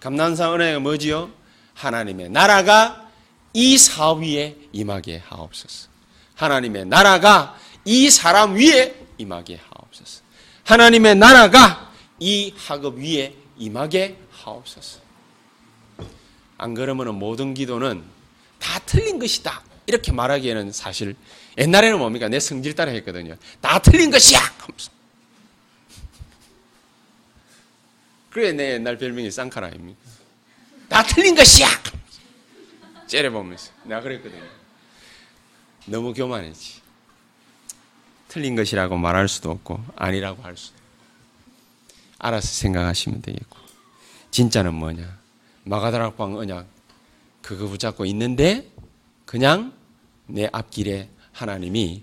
감남산 0.00 0.50
언약이 0.50 0.78
뭐지요? 0.80 1.30
하나님의 1.74 2.30
나라가 2.30 3.08
이 3.52 3.78
사업 3.78 4.20
위에 4.20 4.56
임하게 4.72 5.22
하옵소서. 5.26 5.88
하나님의 6.34 6.86
나라가 6.86 7.58
이 7.84 8.10
사람 8.10 8.54
위에 8.54 8.94
임하게 9.18 9.60
하옵소서. 9.68 10.22
하나님의 10.64 11.16
나라가 11.16 11.92
이 12.18 12.54
학업 12.56 12.98
위에 12.98 13.34
임하게 13.58 14.16
하옵소서. 14.30 15.00
안 16.58 16.74
그러면 16.74 17.14
모든 17.16 17.54
기도는 17.54 18.02
다 18.58 18.78
틀린 18.86 19.18
것이다. 19.18 19.62
이렇게 19.86 20.12
말하기에는 20.12 20.72
사실 20.72 21.16
옛날에는 21.58 21.98
뭡니까? 21.98 22.28
내 22.28 22.38
성질 22.38 22.74
따라 22.74 22.92
했거든요. 22.92 23.36
다 23.60 23.78
틀린 23.80 24.10
것이야! 24.10 24.38
그래 28.32 28.52
내 28.52 28.72
옛날 28.72 28.96
별명이 28.96 29.30
쌍칼 29.30 29.64
아닙니까? 29.64 30.00
다 30.88 31.02
틀린 31.02 31.34
것이야! 31.34 31.68
째려보면서 33.06 33.72
내가 33.84 34.00
그랬거든요. 34.00 34.42
너무 35.86 36.14
교만했지. 36.14 36.80
틀린 38.28 38.56
것이라고 38.56 38.96
말할 38.96 39.28
수도 39.28 39.50
없고 39.50 39.84
아니라고 39.96 40.42
할 40.42 40.56
수도 40.56 40.74
없고 40.76 40.82
알아서 42.18 42.46
생각하시면 42.48 43.20
되겠고 43.20 43.58
진짜는 44.30 44.72
뭐냐? 44.74 45.18
마가다락방 45.64 46.36
언약 46.36 46.66
그거 47.42 47.66
붙잡고 47.66 48.06
있는데 48.06 48.70
그냥 49.26 49.74
내 50.26 50.48
앞길에 50.50 51.10
하나님이 51.32 52.02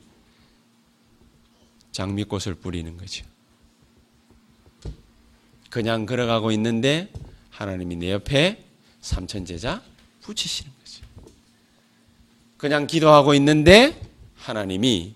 장미꽃을 1.91 2.55
뿌리는 2.55 2.95
거죠. 2.97 3.25
그냥 5.69 6.05
걸어가고 6.05 6.51
있는데 6.51 7.11
하나님이 7.51 7.95
내 7.97 8.11
옆에 8.11 8.63
삼천 9.01 9.45
제자 9.45 9.81
붙이시는 10.21 10.71
거죠. 10.79 11.05
그냥 12.57 12.87
기도하고 12.87 13.33
있는데 13.35 13.99
하나님이 14.35 15.15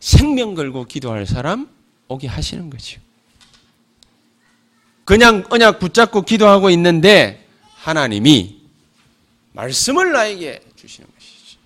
생명 0.00 0.54
걸고 0.54 0.84
기도할 0.86 1.26
사람 1.26 1.68
오게 2.08 2.26
하시는 2.26 2.70
거죠. 2.70 3.00
그냥 5.04 5.44
언약 5.50 5.78
붙잡고 5.80 6.22
기도하고 6.22 6.70
있는데 6.70 7.46
하나님이 7.74 8.60
말씀을 9.52 10.12
나에게 10.12 10.62
주시는 10.76 11.08
것이지. 11.12 11.56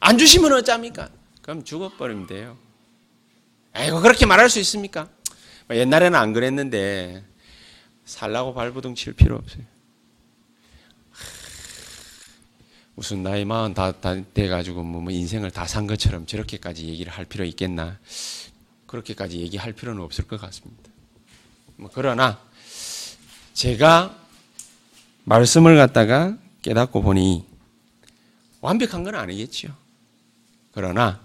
안 0.00 0.18
주시면 0.18 0.52
어쩝니까? 0.52 1.08
그럼 1.42 1.64
죽어버리면 1.64 2.26
돼요. 2.26 2.58
아이고, 3.72 4.00
그렇게 4.00 4.26
말할 4.26 4.50
수 4.50 4.58
있습니까? 4.60 5.08
옛날에는 5.70 6.18
안 6.18 6.32
그랬는데, 6.32 7.24
살라고 8.04 8.54
발부둥 8.54 8.94
칠 8.94 9.12
필요 9.12 9.36
없어요. 9.36 9.64
무슨 12.94 13.22
나이 13.22 13.44
마흔 13.44 13.74
다, 13.74 13.92
다 13.92 14.14
돼가지고 14.32 14.82
뭐, 14.82 15.02
뭐 15.02 15.12
인생을 15.12 15.50
다 15.50 15.66
산 15.66 15.86
것처럼 15.86 16.24
저렇게까지 16.26 16.86
얘기를 16.86 17.12
할 17.12 17.24
필요 17.26 17.44
있겠나. 17.44 17.98
그렇게까지 18.86 19.38
얘기할 19.40 19.72
필요는 19.72 20.00
없을 20.02 20.26
것 20.26 20.40
같습니다. 20.40 20.90
뭐, 21.76 21.90
그러나, 21.92 22.38
제가 23.52 24.16
말씀을 25.24 25.76
갖다가 25.76 26.38
깨닫고 26.62 27.02
보니 27.02 27.44
완벽한 28.60 29.02
건 29.02 29.14
아니겠죠. 29.14 29.68
그러나 30.72 31.20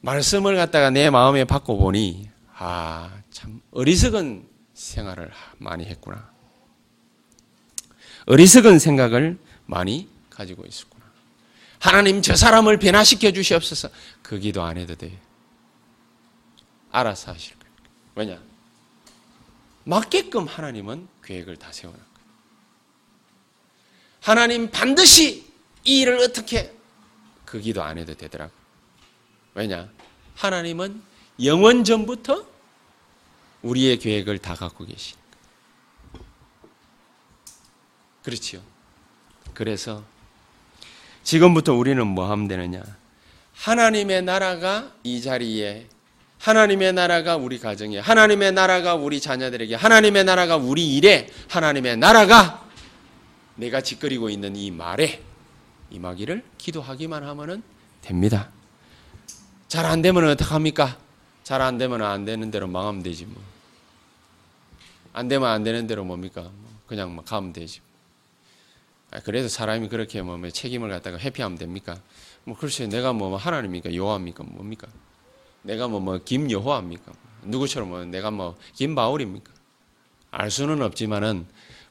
말씀을 0.00 0.56
갖다가 0.56 0.90
내 0.90 1.10
마음에 1.10 1.44
받고 1.44 1.78
보니 1.78 2.28
아, 2.56 3.10
참 3.38 3.62
어리석은 3.70 4.48
생활을 4.74 5.30
많이 5.58 5.84
했구나. 5.84 6.28
어리석은 8.26 8.80
생각을 8.80 9.38
많이 9.64 10.08
가지고 10.28 10.66
있었구나. 10.66 11.04
하나님 11.78 12.20
저 12.20 12.34
사람을 12.34 12.80
변화시켜 12.80 13.30
주시옵소서. 13.30 13.90
그 14.22 14.40
기도 14.40 14.64
안 14.64 14.76
해도 14.76 14.96
돼. 14.96 15.16
알아서 16.90 17.30
하실 17.30 17.56
거예요. 17.60 17.74
왜냐? 18.16 18.42
맞게끔 19.84 20.48
하나님은 20.48 21.06
계획을 21.22 21.58
다 21.58 21.70
세워놨거든요. 21.70 22.18
하나님 24.20 24.68
반드시 24.68 25.46
이 25.84 26.00
일을 26.00 26.18
어떻게 26.18 26.74
그 27.44 27.60
기도 27.60 27.84
안 27.84 27.98
해도 27.98 28.14
되더라고. 28.14 28.52
왜냐? 29.54 29.88
하나님은 30.34 31.00
영원 31.44 31.84
전부터 31.84 32.57
우리의 33.62 33.98
계획을 33.98 34.38
다 34.38 34.54
갖고 34.54 34.84
계시니까. 34.84 35.22
그렇지요. 38.22 38.60
그래서 39.54 40.04
지금부터 41.22 41.74
우리는 41.74 42.06
뭐 42.06 42.30
하면 42.30 42.48
되느냐? 42.48 42.82
하나님의 43.54 44.22
나라가 44.22 44.92
이 45.02 45.20
자리에 45.20 45.88
하나님의 46.38 46.92
나라가 46.92 47.36
우리 47.36 47.58
가정에, 47.58 47.98
하나님의 47.98 48.52
나라가 48.52 48.94
우리 48.94 49.20
자녀들에게, 49.20 49.74
하나님의 49.74 50.22
나라가 50.24 50.56
우리 50.56 50.96
일에, 50.96 51.28
하나님의 51.48 51.96
나라가 51.96 52.64
내가 53.56 53.80
짓거리고 53.80 54.30
있는 54.30 54.54
이 54.54 54.70
말에 54.70 55.20
임하기를 55.90 56.44
기도하기만 56.58 57.24
하면 57.24 57.62
됩니다. 58.02 58.50
잘 59.66 59.84
안 59.84 60.00
되면 60.00 60.24
어떡합니까? 60.28 60.96
잘 61.48 61.62
안 61.62 61.78
되면 61.78 62.02
안 62.02 62.26
되는 62.26 62.50
대로 62.50 62.66
망하면 62.66 63.02
되지 63.02 63.24
뭐. 63.24 63.42
안 65.14 65.28
되면 65.28 65.48
안 65.48 65.64
되는 65.64 65.86
대로 65.86 66.04
뭡니까? 66.04 66.50
그냥 66.86 67.16
막 67.16 67.24
가면 67.24 67.54
되지. 67.54 67.80
아, 69.10 69.20
그래도 69.20 69.48
사람이 69.48 69.88
그렇게 69.88 70.20
뭐 70.20 70.38
책임을 70.46 70.90
갖다가 70.90 71.18
회피하면 71.18 71.56
됩니까? 71.56 71.96
뭐 72.44 72.54
글쎄 72.54 72.86
내가 72.86 73.14
뭐 73.14 73.34
하나님입니까? 73.38 73.94
여호와입니까? 73.94 74.44
뭡니까? 74.44 74.88
내가 75.62 75.88
뭐, 75.88 76.00
뭐, 76.00 76.18
김여호합니까? 76.22 77.12
누구처럼 77.44 77.88
뭐, 77.88 78.04
내가 78.04 78.30
뭐, 78.30 78.54
김바울입니까? 78.74 79.50
알 80.30 80.50
수는 80.50 80.82
없지만은, 80.82 81.46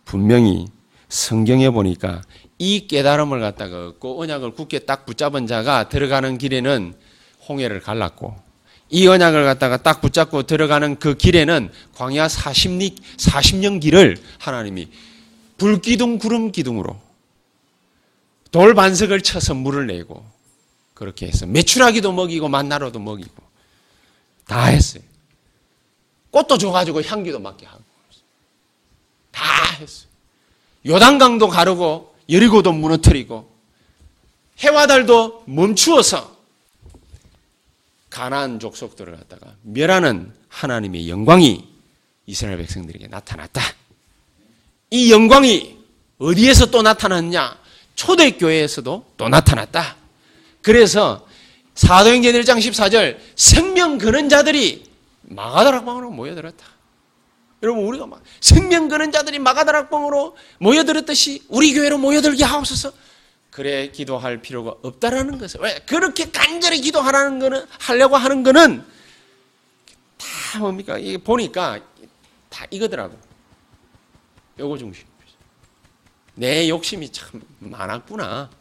분명히 0.06 0.68
성경에 1.10 1.72
보니까 1.72 2.22
이 2.60 2.86
깨달음을 2.86 3.40
갖다가 3.40 3.88
얻고 3.88 4.22
언약을 4.22 4.52
굳게 4.52 4.80
딱 4.86 5.08
붙잡은 5.08 5.48
자가 5.48 5.90
들어가는 5.90 6.38
길에는 6.38 6.94
홍해를 7.50 7.80
갈랐고, 7.80 8.47
이 8.90 9.08
언약을 9.08 9.44
갖다가 9.44 9.78
딱 9.78 10.02
붙잡고 10.02 10.44
들어가는 10.44 10.98
그 11.00 11.16
길에는 11.16 11.72
광야 11.96 12.28
40리, 12.28 12.96
40년 13.18 13.82
길을 13.82 14.18
하나님이 14.40 14.88
불기둥 15.58 16.20
구름 16.20 16.52
기둥으로 16.52 17.00
돌 18.52 18.74
반석을 18.74 19.22
쳐서 19.22 19.54
물을 19.54 19.88
내고 19.88 20.26
그렇게 20.94 21.28
해서 21.28 21.46
메추라기도 21.46 22.12
먹이고 22.12 22.48
만나로도 22.48 23.00
먹이고 23.00 23.44
다 24.48 24.66
했어요. 24.66 25.04
꽃도 26.32 26.58
줘가지고 26.58 27.04
향기도 27.04 27.40
맡게 27.40 27.66
하고 27.66 27.84
다 29.32 29.44
했어요. 29.80 30.08
요단강도 30.86 31.50
가르고 31.50 32.16
여리고도 32.30 32.72
무너뜨리고 32.72 33.52
해와 34.60 34.88
달도 34.88 35.44
멈추어서 35.46 36.37
가나안 38.18 38.60
족속들을 38.60 39.16
갖다가 39.16 39.54
멸하는 39.62 40.34
하나님의 40.50 41.08
영광이 41.08 41.68
이스라엘 42.26 42.58
백성들에게 42.58 43.08
나타났다. 43.10 43.62
이 44.90 45.12
영광이 45.12 45.78
어디에서 46.18 46.72
또 46.72 46.82
나타났냐? 46.82 47.60
초대교회에서도 47.94 49.06
또 49.18 49.30
나타났다. 49.30 49.98
그래서 50.64 51.28
사도행전 51.76 52.34
1장 52.34 52.58
14절 52.58 53.20
생명 53.36 54.00
거는 54.00 54.30
자들이 54.30 54.86
마가다락방으로 55.22 56.10
모여들었다. 56.10 56.66
여러분 57.62 57.86
우리가 57.86 58.08
막 58.08 58.24
생명 58.42 58.88
거는 58.88 59.12
자들이 59.12 59.38
마가다락방으로 59.38 60.36
모여들었듯이 60.58 61.44
우리 61.50 61.76
교회로 61.76 62.00
모여들게 62.00 62.44
하옵소서. 62.44 62.94
그래 63.58 63.90
기도할 63.90 64.40
필요가 64.40 64.76
없다라는 64.84 65.40
것을 65.40 65.62
왜 65.62 65.80
그렇게 65.88 66.30
간절히 66.30 66.80
기도하라는 66.80 67.40
거는 67.40 67.66
하려고 67.80 68.16
하는 68.16 68.44
거는 68.44 68.86
다 70.16 70.60
뭡니까 70.60 71.00
이게 71.00 71.18
보니까 71.18 71.80
다 72.50 72.68
이거더라고. 72.70 73.18
요거 74.60 74.78
중심. 74.78 75.08
내 76.36 76.70
욕심이 76.70 77.12
참 77.12 77.42
많았구나. 77.58 78.52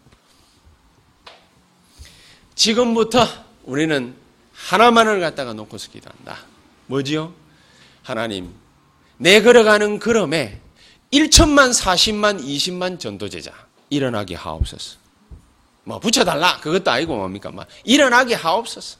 지금부터 2.54 3.26
우리는 3.64 4.16
하나만을 4.54 5.20
갖다가 5.20 5.52
놓고서 5.52 5.90
기도한다. 5.90 6.38
뭐지요? 6.86 7.34
하나님, 8.02 8.54
내 9.18 9.42
걸어가는 9.42 9.98
걸음에 9.98 10.58
1천만, 11.12 11.78
40만, 11.78 12.42
20만 12.42 12.98
전도제자 12.98 13.65
일어나게 13.90 14.34
하옵소서. 14.34 14.98
뭐 15.84 16.00
붙여달라 16.00 16.58
그것도 16.60 16.90
아니고 16.90 17.16
뭡니까? 17.16 17.50
막 17.50 17.66
일어나게 17.84 18.34
하옵소서. 18.34 18.98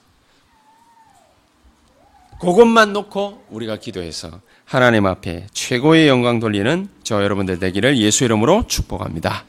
그것만 2.41 2.93
놓고 2.93 3.47
우리가 3.51 3.77
기도해서 3.77 4.41
하나님 4.65 5.07
앞에 5.07 5.47
최고의 5.53 6.07
영광 6.09 6.39
돌리는 6.39 6.89
저 7.03 7.23
여러분들 7.23 7.59
되기를 7.59 7.99
예수 7.99 8.25
이름으로 8.25 8.67
축복합니다. 8.67 9.45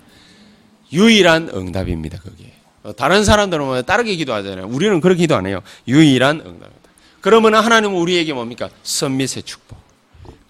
유일한 0.94 1.50
응답입니다, 1.54 2.20
그게. 2.20 2.54
다른 2.96 3.26
사람들은 3.26 3.66
뭐 3.66 3.82
다르게 3.82 4.16
기도하잖아요. 4.16 4.68
우리는 4.68 5.02
그렇게 5.02 5.22
기도 5.22 5.36
안 5.36 5.46
해요. 5.46 5.62
유일한 5.88 6.40
응답입니다. 6.40 6.90
그러면 7.20 7.56
하나님은 7.56 7.98
우리에게 7.98 8.32
뭡니까? 8.34 8.70
선밋의 8.84 9.44
축복. 9.44 9.78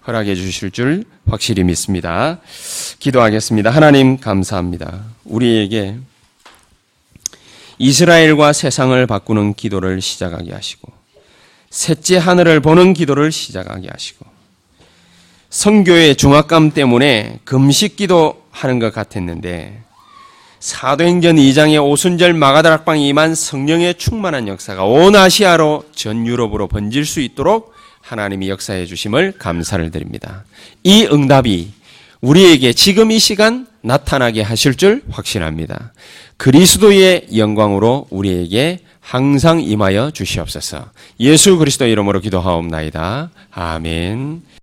허락해 0.08 0.34
주실 0.34 0.70
줄 0.70 1.04
확실히 1.28 1.64
믿습니다. 1.64 2.38
기도하겠습니다. 2.98 3.68
하나님 3.68 4.16
감사합니다. 4.16 5.04
우리에게 5.24 5.96
이스라엘과 7.76 8.54
세상을 8.54 9.06
바꾸는 9.06 9.52
기도를 9.52 10.00
시작하게 10.00 10.54
하시고 10.54 10.90
셋째 11.68 12.16
하늘을 12.16 12.60
보는 12.60 12.94
기도를 12.94 13.30
시작하게 13.30 13.88
하시고 13.90 14.24
성교의 15.50 16.16
중압감 16.16 16.70
때문에 16.70 17.40
금식 17.44 17.96
기도하는 17.96 18.78
것 18.78 18.94
같았는데 18.94 19.82
사도행전 20.58 21.36
2장의 21.36 21.84
오순절 21.84 22.32
마가다락방에 22.32 23.06
임한 23.08 23.34
성령의 23.34 23.96
충만한 23.96 24.48
역사가 24.48 24.84
온 24.86 25.14
아시아로 25.14 25.84
전 25.94 26.26
유럽으로 26.26 26.66
번질 26.66 27.04
수 27.04 27.20
있도록 27.20 27.77
하나님이 28.08 28.48
역사해 28.48 28.86
주심을 28.86 29.34
감사를 29.38 29.90
드립니다. 29.90 30.44
이 30.82 31.06
응답이 31.12 31.72
우리에게 32.22 32.72
지금 32.72 33.10
이 33.10 33.18
시간 33.18 33.66
나타나게 33.82 34.40
하실 34.40 34.74
줄 34.74 35.02
확신합니다. 35.10 35.92
그리스도의 36.38 37.28
영광으로 37.36 38.06
우리에게 38.10 38.80
항상 39.00 39.60
임하여 39.60 40.10
주시옵소서. 40.12 40.90
예수 41.20 41.58
그리스도 41.58 41.86
이름으로 41.86 42.20
기도하옵나이다. 42.20 43.30
아멘. 43.52 44.42